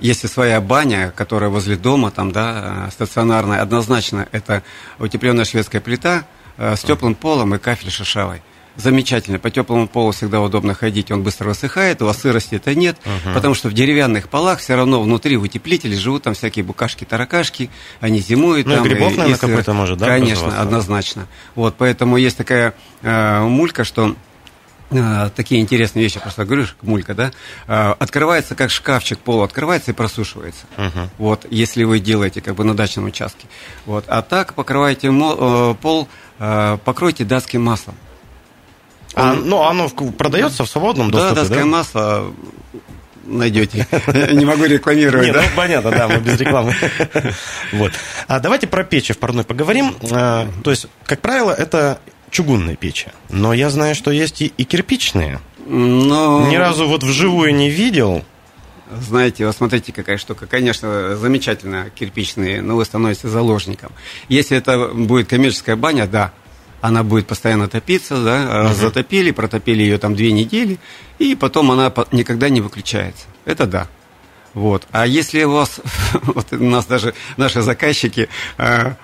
если 0.01 0.27
своя 0.27 0.61
баня, 0.61 1.13
которая 1.17 1.51
возле 1.51 1.77
дома, 1.77 2.11
там, 2.11 2.31
да, 2.31 2.89
стационарная, 2.93 3.63
однозначно 3.63 4.29
это 4.33 4.63
утепленная 4.99 5.45
шведская 5.45 5.81
плита, 5.81 6.25
Э, 6.59 6.75
с 6.75 6.81
теплым 6.81 7.15
полом 7.15 7.55
и 7.55 7.59
кафель 7.59 7.91
шишавой. 7.91 8.43
Замечательно. 8.77 9.39
По 9.39 9.51
теплому 9.51 9.89
полу 9.89 10.13
всегда 10.13 10.41
удобно 10.41 10.75
ходить, 10.75 11.11
он 11.11 11.23
быстро 11.23 11.49
высыхает, 11.49 12.03
у 12.03 12.07
вас 12.07 12.21
сырости 12.21 12.57
это 12.57 12.75
нет, 12.75 12.97
uh-huh. 13.05 13.35
потому 13.35 13.55
что 13.55 13.69
в 13.69 13.73
деревянных 13.73 14.29
полах 14.29 14.59
все 14.59 14.75
равно 14.75 15.03
внутри 15.03 15.37
утеплители 15.37 15.95
живут 15.95 16.25
там 16.25 16.35
всякие 16.35 16.65
букашки, 16.65 17.05
таракашки, 17.05 17.71
они 18.01 18.21
зимуют. 18.21 18.67
Ну 18.67 18.75
там, 18.75 18.85
и 18.85 18.89
грибов, 18.89 19.13
и, 19.13 19.17
наверное, 19.17 19.39
какой-то 19.39 19.73
может, 19.73 19.99
да? 19.99 20.07
Конечно, 20.07 20.61
однозначно. 20.61 21.27
Вот, 21.55 21.75
поэтому 21.79 22.17
есть 22.17 22.37
такая 22.37 22.75
э, 23.03 23.41
мулька, 23.41 23.85
что 23.85 24.15
э, 24.91 25.31
такие 25.35 25.61
интересные 25.61 26.03
вещи, 26.03 26.21
просто 26.21 26.45
говорю, 26.45 26.67
мулька, 26.83 27.15
да, 27.15 27.33
э, 27.67 27.95
открывается 27.99 28.55
как 28.55 28.71
шкафчик, 28.71 29.19
пол 29.19 29.43
открывается 29.43 29.93
и 29.93 29.95
просушивается. 29.95 30.67
Uh-huh. 30.77 31.09
Вот, 31.19 31.47
если 31.51 31.85
вы 31.85 32.01
делаете 32.01 32.41
как 32.41 32.55
бы 32.57 32.65
на 32.65 32.75
дачном 32.75 33.07
участке. 33.07 33.47
Вот, 33.87 34.05
а 34.09 34.23
так 34.23 34.55
покрываете 34.55 35.11
мо- 35.11 35.75
пол 35.75 36.09
Э, 36.39 36.79
покройте 36.85 37.25
датским 37.25 37.63
маслом. 37.63 37.95
А, 39.17 39.33
ну, 39.33 39.63
оно 39.63 39.89
продается 39.89 40.65
в 40.65 40.69
свободном 40.69 41.11
доступе, 41.11 41.35
да? 41.35 41.41
датское 41.41 41.61
да? 41.61 41.67
масло 41.67 42.35
найдете. 43.25 43.87
Не 44.33 44.45
могу 44.45 44.65
рекламировать, 44.65 45.33
да? 45.33 45.43
ну, 45.43 45.49
понятно, 45.57 45.91
да, 45.91 46.07
мы 46.07 46.19
без 46.19 46.39
рекламы. 46.39 46.75
Вот. 47.73 47.93
А 48.29 48.41
давайте 48.41 48.67
про 48.67 48.85
печи 48.85 49.13
в 49.15 49.19
парной 49.19 49.45
поговорим. 49.45 49.97
А, 50.13 50.49
то 50.63 50.71
есть, 50.71 50.87
как 51.05 51.23
правило, 51.23 51.51
это 51.51 51.99
чугунные 52.31 52.77
печи. 52.77 53.09
Но 53.31 53.55
я 53.55 53.71
знаю, 53.71 53.95
что 53.95 54.11
есть 54.11 54.43
и, 54.43 54.53
и 54.57 54.65
кирпичные. 54.65 55.41
Но... 55.67 56.47
Ни 56.49 56.57
разу 56.57 56.87
вот 56.87 57.03
вживую 57.03 57.55
не 57.55 57.71
видел. 57.71 58.23
Знаете, 58.91 59.47
вот 59.47 59.57
смотрите, 59.57 59.93
какая 59.93 60.19
штука. 60.19 60.47
Конечно, 60.47 61.17
замечательно 61.17 61.91
кирпичные, 61.91 62.61
но 62.61 62.77
вы 62.77 62.85
становитесь 62.85 63.23
заложником. 63.23 63.93
Если 64.29 64.57
это 64.57 64.89
будет 64.89 65.29
коммерческая 65.29 65.75
баня, 65.75 66.07
да, 66.07 66.33
она 66.81 67.03
будет 67.03 67.27
постоянно 67.27 67.69
топиться, 67.69 68.23
да, 68.23 68.67
угу. 68.67 68.75
затопили, 68.75 69.31
протопили 69.31 69.83
ее 69.83 69.99
там 69.99 70.15
две 70.15 70.33
недели, 70.33 70.79
и 71.19 71.35
потом 71.35 71.71
она 71.71 71.93
никогда 72.13 72.49
не 72.49 72.61
выключается. 72.61 73.25
Это 73.45 73.67
да. 73.67 73.89
Вот. 74.55 74.87
А 74.91 75.07
если 75.07 75.45
у 75.45 75.53
вас, 75.53 75.81
вот 76.23 76.53
у 76.53 76.65
нас 76.65 76.87
даже 76.87 77.15
наши 77.37 77.63
заказчики 77.63 78.29
э, 78.59 78.95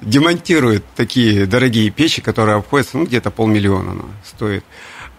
демонтируют 0.00 0.84
такие 0.94 1.46
дорогие 1.46 1.90
печи, 1.90 2.22
которые 2.22 2.58
обходятся, 2.58 2.98
ну, 2.98 3.06
где-то 3.06 3.30
полмиллиона 3.30 4.04
стоит. 4.24 4.64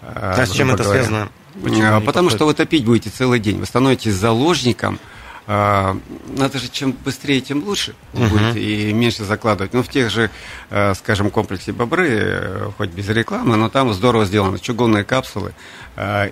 Э, 0.02 0.36
а 0.38 0.46
с 0.46 0.52
чем 0.52 0.72
это 0.72 0.84
говоря. 0.84 1.04
связано? 1.04 1.30
Почему 1.62 1.84
а, 1.84 2.00
Потому 2.00 2.30
что 2.30 2.46
вы 2.46 2.54
топить 2.54 2.86
будете 2.86 3.10
целый 3.10 3.40
день. 3.40 3.60
Вы 3.60 3.66
становитесь 3.66 4.14
заложником. 4.14 5.00
А, 5.48 5.98
надо 6.38 6.60
же, 6.60 6.70
чем 6.70 6.92
быстрее, 6.92 7.42
тем 7.42 7.64
лучше 7.64 7.96
uh-huh. 8.14 8.30
будет 8.30 8.56
и 8.56 8.94
меньше 8.94 9.24
закладывать. 9.24 9.74
Ну, 9.74 9.82
в 9.84 9.88
тех 9.88 10.10
же, 10.10 10.30
а, 10.70 10.94
скажем, 10.94 11.32
комплексе 11.32 11.72
бобры, 11.72 12.10
э, 12.10 12.72
хоть 12.78 12.92
без 12.92 13.10
рекламы, 13.10 13.58
но 13.58 13.70
там 13.70 13.92
здорово 13.94 14.26
сделано. 14.26 14.60
Чугунные 14.60 15.04
капсулы 15.04 15.54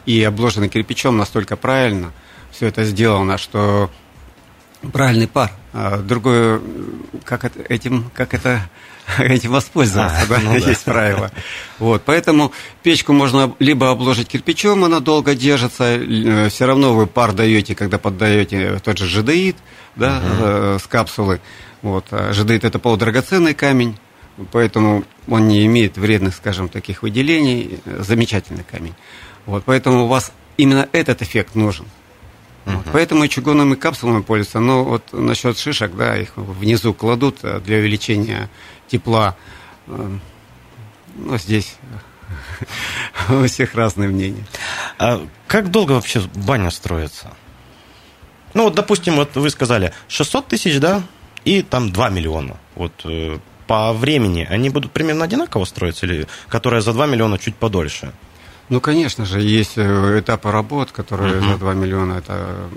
и 0.06 0.24
обложены 0.24 0.70
кирпичом 0.70 1.18
настолько 1.18 1.58
правильно 1.58 2.14
все 2.52 2.68
это 2.68 2.86
сделано, 2.86 3.38
что 3.38 3.92
правильный 4.94 5.28
пар. 5.28 5.52
Другое, 6.04 6.62
как 7.26 7.44
это, 7.44 7.62
этим, 7.62 8.10
как 8.16 8.34
это 8.34 8.70
этим 9.20 9.52
воспользоваться, 9.52 10.22
а, 10.22 10.26
да? 10.28 10.40
Ну, 10.40 10.56
есть 10.56 10.86
да. 10.86 10.92
правило. 10.92 11.32
Вот, 11.80 12.04
поэтому 12.06 12.52
печку 12.84 13.14
можно 13.14 13.54
либо 13.60 13.92
обложить 13.92 14.28
кирпичом, 14.28 14.84
она 14.84 15.00
долго 15.00 15.36
держится, 15.36 15.84
э, 15.84 16.50
все 16.50 16.66
равно 16.66 16.94
вы 16.94 17.08
пар 17.08 17.34
даете, 17.34 17.76
когда 17.76 17.98
поддаете 17.98 18.80
тот 18.84 18.98
же 18.98 19.06
жидеид, 19.06 19.58
да, 19.96 20.22
угу. 20.22 20.80
с 20.80 20.88
капсулы. 20.88 21.42
Вот, 21.82 22.06
а 22.12 22.34
жидеид 22.34 22.66
это 22.66 22.80
полудрагоценный 22.80 23.54
камень, 23.54 23.98
поэтому 24.52 25.04
он 25.28 25.48
не 25.48 25.66
имеет 25.66 25.98
вредных, 25.98 26.36
скажем, 26.36 26.70
таких 26.70 27.04
выделений, 27.04 27.80
замечательный 27.86 28.64
камень. 28.70 28.96
Вот, 29.46 29.64
поэтому 29.66 30.06
у 30.06 30.08
вас 30.08 30.32
именно 30.58 30.88
этот 30.92 31.22
эффект 31.22 31.56
нужен. 31.56 31.86
Вот. 32.76 32.86
Поэтому 32.92 33.24
и 33.24 33.30
чугунными 33.30 33.76
капсулами 33.76 34.22
пользуются. 34.22 34.60
Но 34.60 34.84
вот 34.84 35.12
насчет 35.12 35.58
шишек, 35.58 35.96
да, 35.96 36.18
их 36.18 36.34
внизу 36.36 36.94
кладут 36.94 37.40
э, 37.44 37.60
для 37.60 37.78
увеличения 37.78 38.50
тепла. 38.88 39.36
Э, 39.88 40.18
ну, 41.16 41.38
здесь 41.38 41.76
у 43.30 43.46
всех 43.46 43.76
разные 43.76 44.10
мнения. 44.10 44.46
А 44.98 45.26
как 45.48 45.72
долго 45.72 45.94
вообще 45.94 46.22
баня 46.36 46.72
строится? 46.72 47.32
Ну, 48.54 48.64
вот, 48.64 48.76
допустим, 48.76 49.16
вот 49.16 49.36
вы 49.36 49.50
сказали 49.50 49.94
600 50.08 50.48
тысяч, 50.48 50.80
да, 50.80 51.04
и 51.46 51.62
там 51.62 51.92
2 51.92 52.10
миллиона. 52.10 52.58
Вот 52.76 52.94
э, 53.04 53.38
по 53.68 53.94
времени 53.94 54.48
они 54.50 54.70
будут 54.70 54.92
примерно 54.92 55.26
одинаково 55.26 55.66
строиться, 55.66 56.06
или 56.06 56.28
которая 56.48 56.82
за 56.82 56.94
2 56.94 57.06
миллиона 57.06 57.38
чуть 57.38 57.56
подольше? 57.56 58.14
Ну, 58.70 58.80
конечно 58.82 59.26
же, 59.26 59.42
есть 59.42 59.78
э, 59.78 60.20
этапы 60.20 60.52
работ, 60.52 60.92
которые 60.92 61.40
угу. 61.40 61.48
за 61.50 61.58
2 61.58 61.74
миллиона, 61.74 62.14
это 62.14 62.70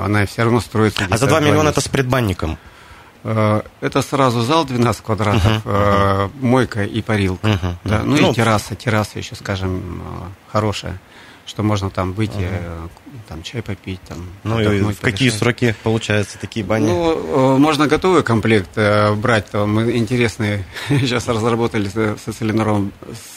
она 0.00 0.24
все 0.24 0.44
равно 0.44 0.60
строится. 0.60 1.06
А 1.10 1.16
за 1.16 1.26
2 1.26 1.40
миллиона 1.40 1.68
это 1.68 1.80
с 1.80 1.88
предбанником? 1.88 2.58
Э, 3.24 3.62
это 3.80 4.02
сразу 4.02 4.40
зал 4.40 4.64
12 4.64 5.02
квадратов, 5.02 5.66
uh-huh, 5.66 6.30
мойка 6.40 6.84
и 6.84 7.02
парилка. 7.02 7.46
Uh-huh, 7.46 7.74
да, 7.84 8.02
ну, 8.04 8.16
ну 8.16 8.30
и 8.30 8.34
терраса, 8.34 8.74
терраса 8.74 9.18
еще, 9.18 9.34
скажем, 9.34 10.02
хорошая 10.50 10.98
что 11.46 11.62
можно 11.62 11.90
там 11.90 12.12
выйти, 12.12 12.38
uh-huh. 12.38 12.88
там 13.28 13.42
чай 13.42 13.62
попить, 13.62 14.00
там. 14.02 14.26
Ну 14.44 14.60
и 14.60 14.80
в 14.80 15.00
какие 15.00 15.30
сроки 15.30 15.74
получаются 15.82 16.38
такие 16.38 16.64
бани? 16.64 16.86
Ну, 16.86 17.58
можно 17.58 17.86
готовый 17.86 18.22
комплект 18.22 18.78
брать, 19.16 19.50
там 19.50 19.80
интересные, 19.90 20.64
сейчас 20.88 21.28
разработали 21.28 21.90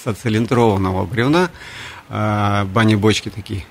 социлиндрованного 0.03 1.05
бревна, 1.05 1.49
бани-бочки 2.09 3.29
такие. 3.29 3.65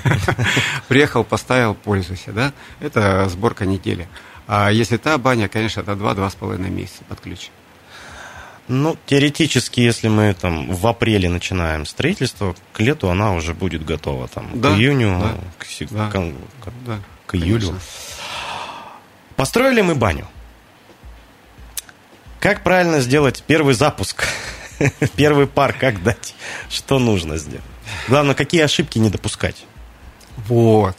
Приехал, 0.88 1.24
поставил, 1.24 1.74
пользуйся, 1.74 2.32
да? 2.32 2.52
Это 2.80 3.28
сборка 3.28 3.66
недели. 3.66 4.08
А 4.46 4.70
если 4.70 4.96
та 4.96 5.16
баня, 5.18 5.48
конечно, 5.48 5.80
это 5.80 5.92
2-2,5 5.92 6.70
месяца 6.70 7.02
под 7.08 7.20
ключ. 7.20 7.50
Ну, 8.66 8.96
теоретически, 9.06 9.80
если 9.80 10.08
мы 10.08 10.32
там 10.34 10.72
в 10.72 10.86
апреле 10.86 11.28
начинаем 11.28 11.84
строительство, 11.84 12.56
к 12.72 12.80
лету 12.80 13.10
она 13.10 13.34
уже 13.34 13.52
будет 13.52 13.84
готова. 13.84 14.26
Там, 14.28 14.48
да, 14.54 14.70
к 14.70 14.78
июню, 14.78 15.18
да, 15.20 15.34
к, 15.58 15.90
да, 15.90 16.08
к, 16.08 16.12
к, 16.12 16.72
да, 16.86 17.00
к 17.26 17.34
июлю. 17.34 17.68
Конечно. 17.68 17.80
Построили 19.36 19.82
мы 19.82 19.94
баню. 19.94 20.26
Как 22.40 22.62
правильно 22.62 23.00
сделать 23.00 23.42
первый 23.46 23.74
запуск? 23.74 24.24
Первый 25.16 25.46
пар 25.46 25.72
как 25.72 26.02
дать? 26.02 26.34
Что 26.68 26.98
нужно 26.98 27.36
сделать? 27.36 27.64
Главное, 28.08 28.34
какие 28.34 28.62
ошибки 28.62 28.98
не 28.98 29.08
допускать? 29.08 29.64
Вот 30.36 30.96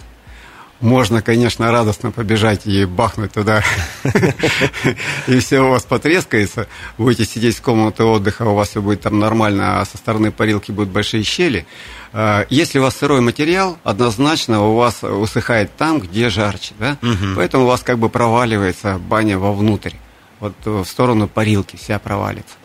можно, 0.81 1.21
конечно, 1.21 1.71
радостно 1.71 2.11
побежать 2.11 2.67
и 2.67 2.85
бахнуть 2.85 3.31
туда, 3.31 3.63
и 5.27 5.39
все 5.39 5.61
у 5.61 5.69
вас 5.69 5.83
потрескается. 5.83 6.67
Будете 6.97 7.25
сидеть 7.25 7.57
в 7.57 7.61
комнате 7.61 8.03
отдыха, 8.03 8.43
у 8.43 8.55
вас 8.55 8.69
все 8.69 8.81
будет 8.81 9.01
там 9.01 9.19
нормально, 9.19 9.81
а 9.81 9.85
со 9.85 9.97
стороны 9.97 10.31
парилки 10.31 10.71
будут 10.71 10.89
большие 10.89 11.23
щели. 11.23 11.65
А, 12.13 12.45
если 12.49 12.79
у 12.79 12.83
вас 12.83 12.95
сырой 12.97 13.21
материал, 13.21 13.77
однозначно 13.83 14.63
у 14.63 14.75
вас 14.75 15.03
усыхает 15.03 15.75
там, 15.77 15.99
где 15.99 16.29
жарче, 16.29 16.73
да? 16.79 16.97
Поэтому 17.35 17.63
у 17.63 17.67
вас 17.67 17.81
как 17.81 17.97
бы 17.97 18.09
проваливается 18.09 18.97
баня 18.97 19.37
вовнутрь, 19.37 19.93
вот 20.39 20.53
в 20.65 20.85
сторону 20.85 21.27
парилки 21.27 21.77
вся 21.77 21.99
провалится 21.99 22.55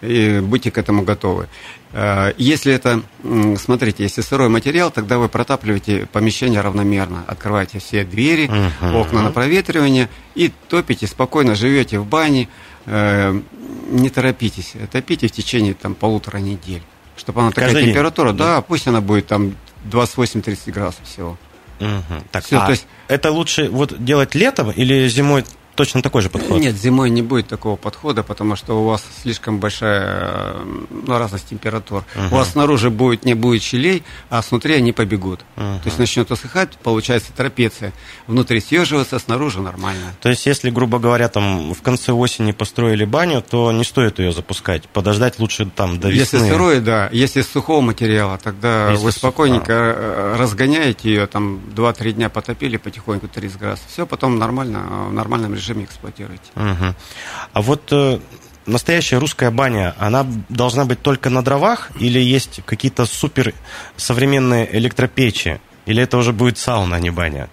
и 0.00 0.40
будьте 0.40 0.70
к 0.70 0.78
этому 0.78 1.02
готовы. 1.02 1.48
Э, 1.92 2.32
если 2.38 2.72
это, 2.72 3.02
смотрите, 3.56 4.02
если 4.02 4.20
сырой 4.20 4.48
материал, 4.48 4.90
тогда 4.90 5.18
вы 5.18 5.28
протапливаете 5.28 6.06
помещение 6.06 6.60
равномерно, 6.60 7.24
открываете 7.26 7.78
все 7.78 8.04
двери, 8.04 8.48
uh-huh. 8.48 9.00
окна 9.00 9.22
на 9.22 9.30
проветривание 9.30 10.08
и 10.34 10.52
топите, 10.68 11.06
спокойно 11.06 11.54
живете 11.54 11.98
в 11.98 12.06
бане, 12.06 12.48
э, 12.86 13.40
не 13.90 14.10
торопитесь, 14.10 14.74
топите 14.92 15.28
в 15.28 15.32
течение 15.32 15.74
там 15.74 15.94
полутора 15.94 16.38
недель, 16.38 16.82
чтобы 17.16 17.40
она 17.40 17.50
такая 17.50 17.72
Каждый 17.72 17.86
температура, 17.86 18.32
да, 18.32 18.56
да, 18.56 18.60
пусть 18.60 18.86
она 18.86 19.00
будет 19.00 19.26
там 19.26 19.54
28-30 19.90 20.72
градусов 20.72 21.06
всего. 21.06 21.36
Угу. 21.80 22.22
Так, 22.30 22.44
Все, 22.44 22.58
а 22.58 22.66
то 22.66 22.72
есть... 22.72 22.86
это 23.08 23.30
лучше 23.30 23.70
вот 23.70 24.04
делать 24.04 24.34
летом 24.34 24.70
или 24.70 25.08
зимой 25.08 25.44
точно 25.74 26.02
такой 26.02 26.22
же 26.22 26.28
подход? 26.28 26.60
Нет, 26.60 26.76
зимой 26.76 27.10
не 27.10 27.22
будет 27.22 27.48
такого 27.48 27.76
подхода, 27.76 28.22
потому 28.22 28.56
что 28.56 28.80
у 28.80 28.84
вас 28.84 29.02
слишком 29.22 29.58
большая 29.58 30.56
ну, 30.90 31.18
разность 31.18 31.48
температур. 31.48 32.04
Угу. 32.14 32.26
У 32.34 32.38
вас 32.38 32.50
снаружи 32.50 32.90
будет, 32.90 33.24
не 33.24 33.34
будет 33.34 33.62
щелей, 33.62 34.02
а 34.28 34.42
снутри 34.42 34.74
они 34.74 34.92
побегут. 34.92 35.40
Угу. 35.56 35.64
То 35.64 35.82
есть 35.86 35.98
начнет 35.98 36.30
усыхать, 36.30 36.76
получается 36.78 37.32
трапеция. 37.34 37.92
Внутри 38.26 38.60
съеживаться, 38.60 39.18
снаружи 39.18 39.60
нормально. 39.60 40.14
То 40.20 40.28
есть, 40.28 40.46
если, 40.46 40.70
грубо 40.70 40.98
говоря, 40.98 41.28
там 41.28 41.72
в 41.72 41.82
конце 41.82 42.12
осени 42.12 42.52
построили 42.52 43.04
баню, 43.04 43.42
то 43.42 43.72
не 43.72 43.84
стоит 43.84 44.18
ее 44.18 44.32
запускать. 44.32 44.88
Подождать 44.88 45.38
лучше 45.38 45.66
там 45.66 45.98
до 45.98 46.08
весны. 46.08 46.36
Если 46.36 46.50
сырое, 46.50 46.80
да. 46.80 47.08
Если 47.12 47.40
сухого 47.42 47.80
материала, 47.80 48.38
тогда 48.42 48.90
если 48.90 49.04
вы 49.04 49.12
спокойненько 49.12 49.64
сух... 49.64 49.72
Э, 49.72 50.36
разгоняете 50.38 51.08
ее, 51.08 51.26
там 51.26 51.60
2-3 51.74 52.12
дня 52.12 52.28
потопили 52.28 52.76
потихоньку 52.76 53.28
30 53.28 53.58
градусов. 53.58 53.86
Все, 53.88 54.06
потом 54.06 54.38
нормально, 54.38 55.06
в 55.08 55.12
нормальном 55.12 55.54
режиме 55.54 55.59
режиме 55.60 55.84
эксплуатируете. 55.84 56.50
Угу. 56.56 56.94
А 57.52 57.62
вот 57.62 57.88
э, 57.92 58.18
настоящая 58.66 59.18
русская 59.18 59.50
баня, 59.50 59.94
она 59.98 60.26
должна 60.48 60.84
быть 60.84 61.02
только 61.02 61.30
на 61.30 61.42
дровах 61.42 61.90
или 61.98 62.18
есть 62.18 62.60
какие-то 62.64 63.06
супер 63.06 63.54
современные 63.96 64.76
электропечи? 64.76 65.60
Или 65.86 66.02
это 66.02 66.18
уже 66.18 66.32
будет 66.32 66.58
сауна, 66.58 66.96
а 66.96 67.00
не 67.00 67.10
баня? 67.10 67.48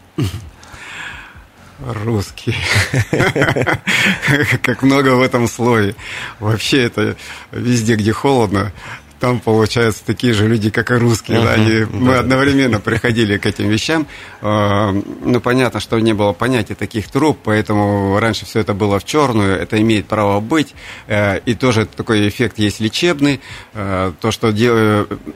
Русский. 1.79 2.55
Как 4.63 4.81
много 4.81 5.09
в 5.15 5.21
этом 5.21 5.47
слое. 5.47 5.95
Вообще 6.39 6.83
это 6.83 7.15
везде, 7.51 7.95
где 7.95 8.11
холодно, 8.11 8.71
там, 9.19 9.39
получается, 9.39 10.03
такие 10.05 10.33
же 10.33 10.47
люди, 10.47 10.69
как 10.69 10.91
и 10.91 10.95
русские. 10.95 11.39
Uh-huh, 11.39 11.43
да, 11.43 11.55
и 11.55 11.83
uh-huh. 11.83 11.95
мы 11.95 12.15
одновременно 12.15 12.79
приходили 12.79 13.37
к 13.37 13.45
этим 13.45 13.69
вещам. 13.69 14.07
А, 14.41 14.91
ну, 14.91 15.39
понятно, 15.41 15.79
что 15.79 15.99
не 15.99 16.13
было 16.13 16.33
понятия 16.33 16.75
таких 16.75 17.09
труб, 17.09 17.39
поэтому 17.43 18.19
раньше 18.19 18.45
все 18.45 18.59
это 18.59 18.73
было 18.73 18.99
в 18.99 19.05
черную, 19.05 19.57
это 19.59 19.81
имеет 19.81 20.07
право 20.07 20.39
быть. 20.39 20.75
Э, 21.07 21.39
и 21.45 21.55
тоже 21.55 21.85
такой 21.85 22.27
эффект 22.27 22.59
есть 22.59 22.79
лечебный. 22.79 23.41
Э, 23.73 24.13
то, 24.19 24.31
что, 24.31 24.53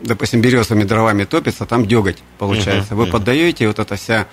допустим, 0.01 0.41
березовыми 0.41 0.83
дровами 0.83 1.23
топится, 1.23 1.65
там 1.65 1.85
деготь 1.85 2.17
получается. 2.37 2.93
Uh-huh, 2.93 3.05
Вы 3.05 3.07
поддаете, 3.07 3.67
вот 3.67 3.79
эта 3.79 3.95
вся 3.95 4.27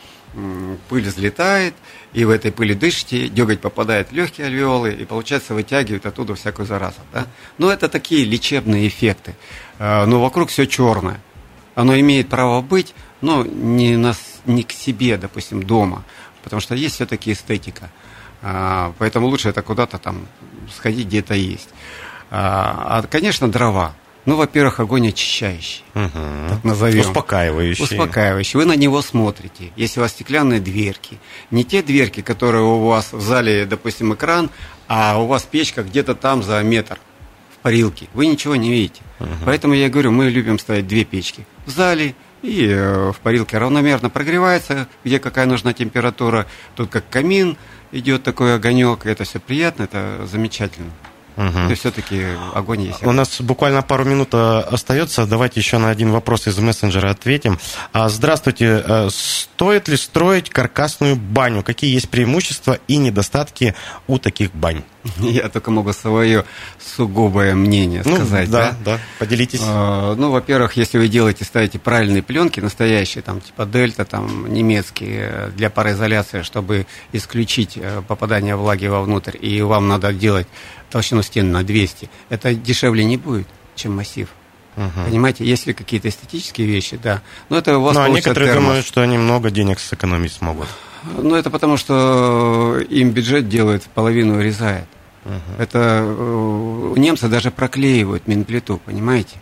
пыль 0.88 1.08
взлетает, 1.08 1.74
и 2.12 2.24
в 2.24 2.30
этой 2.30 2.52
пыли 2.52 2.74
дышите, 2.74 3.28
деготь 3.28 3.60
попадает 3.60 4.10
в 4.10 4.12
легкие 4.12 4.46
альвеолы, 4.46 4.92
и, 4.92 5.04
получается, 5.04 5.54
вытягивает 5.54 6.06
оттуда 6.06 6.34
всякую 6.34 6.66
заразу. 6.66 6.98
Да? 7.12 7.26
Но 7.58 7.70
это 7.70 7.88
такие 7.88 8.24
лечебные 8.24 8.88
эффекты. 8.88 9.34
А, 9.78 10.06
но 10.06 10.20
вокруг 10.20 10.50
все 10.50 10.66
черное. 10.66 11.20
Оно 11.74 11.98
имеет 11.98 12.28
право 12.28 12.60
быть, 12.60 12.94
но 13.20 13.44
не, 13.44 13.96
на, 13.96 14.14
не 14.46 14.62
к 14.62 14.72
себе, 14.72 15.16
допустим, 15.16 15.62
дома, 15.62 16.04
потому 16.42 16.60
что 16.60 16.74
есть 16.74 16.96
все-таки 16.96 17.32
эстетика. 17.32 17.90
А, 18.42 18.92
поэтому 18.98 19.26
лучше 19.26 19.48
это 19.48 19.62
куда-то 19.62 19.98
там 19.98 20.26
сходить, 20.74 21.06
где-то 21.06 21.34
есть. 21.34 21.68
А, 22.30 22.98
а 22.98 23.06
конечно, 23.06 23.50
дрова. 23.50 23.94
Ну, 24.26 24.36
во-первых, 24.36 24.80
огонь 24.80 25.08
очищающий, 25.08 25.84
угу. 25.94 26.10
так 26.48 26.62
назовем. 26.64 27.00
Успокаивающий. 27.00 27.84
Успокаивающий. 27.84 28.58
Вы 28.58 28.66
на 28.66 28.76
него 28.76 29.00
смотрите. 29.00 29.72
Если 29.76 30.00
у 30.00 30.02
вас 30.02 30.12
стеклянные 30.12 30.60
дверки, 30.60 31.18
не 31.50 31.64
те 31.64 31.82
дверки, 31.82 32.20
которые 32.20 32.62
у 32.62 32.86
вас 32.86 33.12
в 33.12 33.20
зале, 33.20 33.64
допустим, 33.64 34.12
экран, 34.12 34.50
а 34.86 35.18
у 35.20 35.26
вас 35.26 35.44
печка 35.44 35.82
где-то 35.82 36.14
там 36.14 36.42
за 36.42 36.62
метр 36.62 36.98
в 37.54 37.58
парилке, 37.58 38.08
вы 38.12 38.26
ничего 38.26 38.56
не 38.56 38.70
видите. 38.70 39.00
Угу. 39.20 39.28
Поэтому 39.46 39.74
я 39.74 39.88
говорю, 39.88 40.10
мы 40.10 40.28
любим 40.28 40.58
ставить 40.58 40.86
две 40.86 41.04
печки 41.04 41.46
в 41.64 41.70
зале 41.70 42.14
и 42.42 42.68
э, 42.68 43.10
в 43.10 43.18
парилке 43.20 43.58
равномерно 43.58 44.10
прогревается, 44.10 44.88
где 45.04 45.18
какая 45.18 45.46
нужна 45.46 45.72
температура. 45.72 46.46
Тут 46.76 46.90
как 46.90 47.08
камин 47.08 47.56
идет 47.92 48.22
такой 48.22 48.54
огонек, 48.54 49.06
это 49.06 49.24
все 49.24 49.40
приятно, 49.40 49.84
это 49.84 50.26
замечательно. 50.30 50.90
Угу. 51.38 51.74
Все-таки 51.76 52.26
огонь 52.52 52.82
есть. 52.82 53.02
У 53.04 53.12
нас 53.12 53.40
буквально 53.40 53.82
пару 53.82 54.04
минут 54.04 54.30
э, 54.32 54.58
остается. 54.60 55.24
Давайте 55.24 55.60
еще 55.60 55.78
на 55.78 55.88
один 55.88 56.10
вопрос 56.10 56.48
из 56.48 56.58
мессенджера 56.58 57.10
ответим. 57.10 57.60
А, 57.92 58.08
здравствуйте. 58.08 58.82
Э, 58.84 59.08
стоит 59.08 59.86
ли 59.86 59.96
строить 59.96 60.50
каркасную 60.50 61.14
баню? 61.14 61.62
Какие 61.62 61.94
есть 61.94 62.08
преимущества 62.08 62.80
и 62.88 62.96
недостатки 62.96 63.76
у 64.08 64.18
таких 64.18 64.52
бань? 64.52 64.82
Я 65.18 65.48
только 65.48 65.70
могу 65.70 65.92
свое 65.92 66.44
сугубое 66.78 67.54
мнение 67.54 68.02
ну, 68.04 68.16
сказать. 68.16 68.50
Да, 68.50 68.70
да, 68.84 68.96
да. 68.96 69.00
Поделитесь. 69.18 69.60
А, 69.62 70.14
ну, 70.14 70.30
во-первых, 70.30 70.76
если 70.76 70.98
вы 70.98 71.08
делаете, 71.08 71.44
ставите 71.44 71.78
правильные 71.78 72.22
пленки, 72.22 72.60
настоящие, 72.60 73.22
там, 73.22 73.40
типа 73.40 73.66
дельта, 73.66 74.04
там, 74.04 74.52
немецкие, 74.52 75.52
для 75.56 75.70
пароизоляции, 75.70 76.42
чтобы 76.42 76.86
исключить 77.12 77.72
э, 77.76 78.02
попадание 78.06 78.56
влаги 78.56 78.86
вовнутрь, 78.86 79.36
и 79.40 79.62
вам 79.62 79.88
надо 79.88 80.12
делать 80.12 80.46
толщину 80.90 81.22
стен 81.22 81.52
на 81.52 81.62
200, 81.62 82.10
это 82.28 82.54
дешевле 82.54 83.04
не 83.04 83.16
будет, 83.16 83.48
чем 83.74 83.96
массив. 83.96 84.28
Угу. 84.76 85.06
Понимаете, 85.06 85.44
если 85.44 85.72
какие-то 85.72 86.08
эстетические 86.08 86.66
вещи, 86.68 86.98
да. 87.02 87.22
Но 87.48 87.58
это 87.58 87.78
у 87.78 87.82
вас 87.82 87.96
Ну, 87.96 88.02
а 88.02 88.08
некоторые 88.08 88.52
термос. 88.52 88.64
думают, 88.64 88.86
что 88.86 89.02
они 89.02 89.18
много 89.18 89.50
денег 89.50 89.80
сэкономить 89.80 90.32
смогут. 90.32 90.68
Ну, 91.16 91.34
это 91.34 91.50
потому, 91.50 91.76
что 91.76 92.78
им 92.88 93.10
бюджет 93.10 93.48
делает, 93.48 93.84
половину 93.94 94.36
урезает. 94.36 94.86
Угу. 95.28 95.62
Это 95.62 96.02
э, 96.02 96.94
немцы 96.96 97.28
даже 97.28 97.50
проклеивают 97.50 98.26
минплиту, 98.26 98.80
понимаете? 98.84 99.36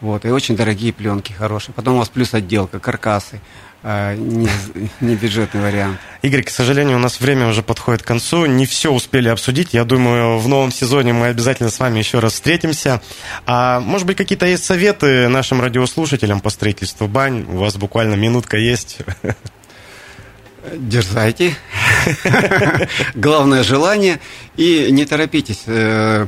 Вот, 0.00 0.24
и 0.24 0.30
очень 0.30 0.56
дорогие 0.56 0.92
пленки 0.92 1.32
хорошие. 1.32 1.74
Потом 1.74 1.94
у 1.94 1.98
вас 1.98 2.08
плюс 2.08 2.34
отделка, 2.34 2.78
каркасы. 2.78 3.40
А, 3.84 4.14
не, 4.14 4.48
не 5.00 5.16
бюджетный 5.16 5.60
вариант. 5.60 5.98
Игорь, 6.22 6.44
к 6.44 6.50
сожалению, 6.50 6.96
у 6.96 7.00
нас 7.00 7.20
время 7.20 7.48
уже 7.48 7.62
подходит 7.62 8.02
к 8.02 8.06
концу. 8.06 8.46
Не 8.46 8.66
все 8.66 8.92
успели 8.92 9.28
обсудить. 9.28 9.74
Я 9.74 9.84
думаю, 9.84 10.38
в 10.38 10.48
новом 10.48 10.70
сезоне 10.70 11.12
мы 11.12 11.26
обязательно 11.26 11.70
с 11.70 11.78
вами 11.80 11.98
еще 11.98 12.20
раз 12.20 12.34
встретимся. 12.34 13.00
А 13.46 13.80
может 13.80 14.06
быть, 14.06 14.16
какие-то 14.16 14.46
есть 14.46 14.64
советы 14.64 15.28
нашим 15.28 15.60
радиослушателям 15.60 16.40
по 16.40 16.50
строительству 16.50 17.08
бань? 17.08 17.44
У 17.48 17.58
вас 17.58 17.76
буквально 17.76 18.14
минутка 18.14 18.56
есть. 18.56 18.98
Дерзайте. 20.76 21.56
Главное 23.14 23.62
желание. 23.62 24.20
И 24.56 24.88
не 24.90 25.04
торопитесь. 25.06 25.62
Э, 25.66 26.26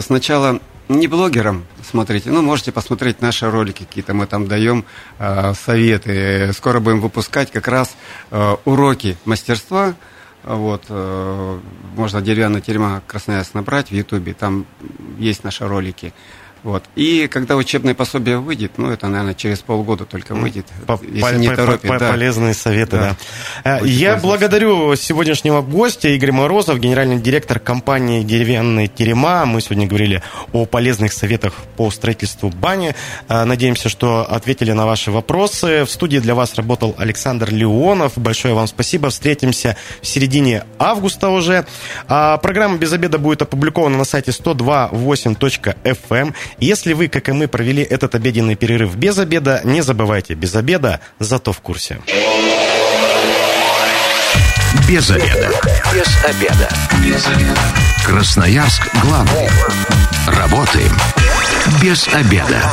сначала 0.00 0.60
не 0.88 1.06
блогерам 1.06 1.64
смотрите, 1.92 2.30
ну, 2.30 2.42
можете 2.42 2.72
посмотреть 2.72 3.20
наши 3.20 3.50
ролики 3.50 3.84
какие-то, 3.84 4.14
мы 4.14 4.26
там 4.26 4.48
даем 4.48 4.84
э, 5.18 5.52
советы. 5.54 6.52
Скоро 6.54 6.80
будем 6.80 7.00
выпускать 7.00 7.50
как 7.50 7.68
раз 7.68 7.94
э, 8.30 8.56
уроки 8.64 9.16
мастерства. 9.24 9.94
Вот, 10.42 10.84
э, 10.88 11.58
можно 11.96 12.22
деревянная 12.22 12.62
тюрьма 12.62 13.02
Красноярск 13.06 13.54
набрать 13.54 13.90
в 13.90 13.92
Ютубе, 13.92 14.34
там 14.34 14.66
есть 15.18 15.44
наши 15.44 15.68
ролики. 15.68 16.14
Вот. 16.62 16.84
И 16.94 17.26
когда 17.26 17.56
учебное 17.56 17.94
пособие 17.94 18.38
выйдет, 18.38 18.72
ну, 18.76 18.90
это, 18.90 19.08
наверное, 19.08 19.34
через 19.34 19.58
полгода 19.58 20.04
только 20.04 20.34
выйдет, 20.34 20.66
по, 20.86 21.00
если 21.02 21.20
по, 21.20 21.34
не 21.34 21.48
торопит. 21.48 21.90
По, 21.90 21.98
да. 21.98 22.10
Полезные 22.10 22.54
советы, 22.54 22.98
да. 22.98 23.16
да. 23.64 23.80
Э, 23.80 23.86
я 23.86 24.16
благодарю 24.16 24.94
сегодняшнего 24.94 25.60
гостя 25.60 26.08
Игорь 26.08 26.30
Морозов, 26.30 26.78
генеральный 26.78 27.20
директор 27.20 27.58
компании 27.58 28.22
«Деревянные 28.22 28.86
терема». 28.86 29.44
Мы 29.44 29.60
сегодня 29.60 29.88
говорили 29.88 30.22
о 30.52 30.64
полезных 30.64 31.12
советах 31.12 31.54
по 31.76 31.90
строительству 31.90 32.50
бани. 32.50 32.94
Э, 33.28 33.42
надеемся, 33.42 33.88
что 33.88 34.22
ответили 34.22 34.70
на 34.70 34.86
ваши 34.86 35.10
вопросы. 35.10 35.84
В 35.84 35.90
студии 35.90 36.18
для 36.18 36.36
вас 36.36 36.54
работал 36.54 36.94
Александр 36.96 37.50
Леонов. 37.50 38.16
Большое 38.16 38.54
вам 38.54 38.68
спасибо. 38.68 39.10
Встретимся 39.10 39.76
в 40.00 40.06
середине 40.06 40.62
августа 40.78 41.30
уже. 41.30 41.66
А 42.06 42.36
программа 42.36 42.78
«Без 42.78 42.92
обеда» 42.92 43.18
будет 43.18 43.42
опубликована 43.42 43.98
на 43.98 44.04
сайте 44.04 44.30
102.8.fm. 44.30 46.34
Если 46.58 46.92
вы, 46.92 47.08
как 47.08 47.28
и 47.28 47.32
мы, 47.32 47.48
провели 47.48 47.82
этот 47.82 48.14
обеденный 48.14 48.54
перерыв 48.54 48.94
без 48.96 49.18
обеда, 49.18 49.60
не 49.64 49.82
забывайте, 49.82 50.34
без 50.34 50.54
обеда, 50.54 51.00
зато 51.18 51.52
в 51.52 51.60
курсе. 51.60 51.98
Без 54.88 55.10
обеда. 55.10 55.50
Без 55.92 56.24
обеда. 56.24 56.68
Без 57.04 57.26
обеда. 57.26 57.60
Красноярск 58.04 58.82
главный. 59.02 59.48
Работаем 60.26 60.92
без 61.80 62.08
обеда. 62.08 62.72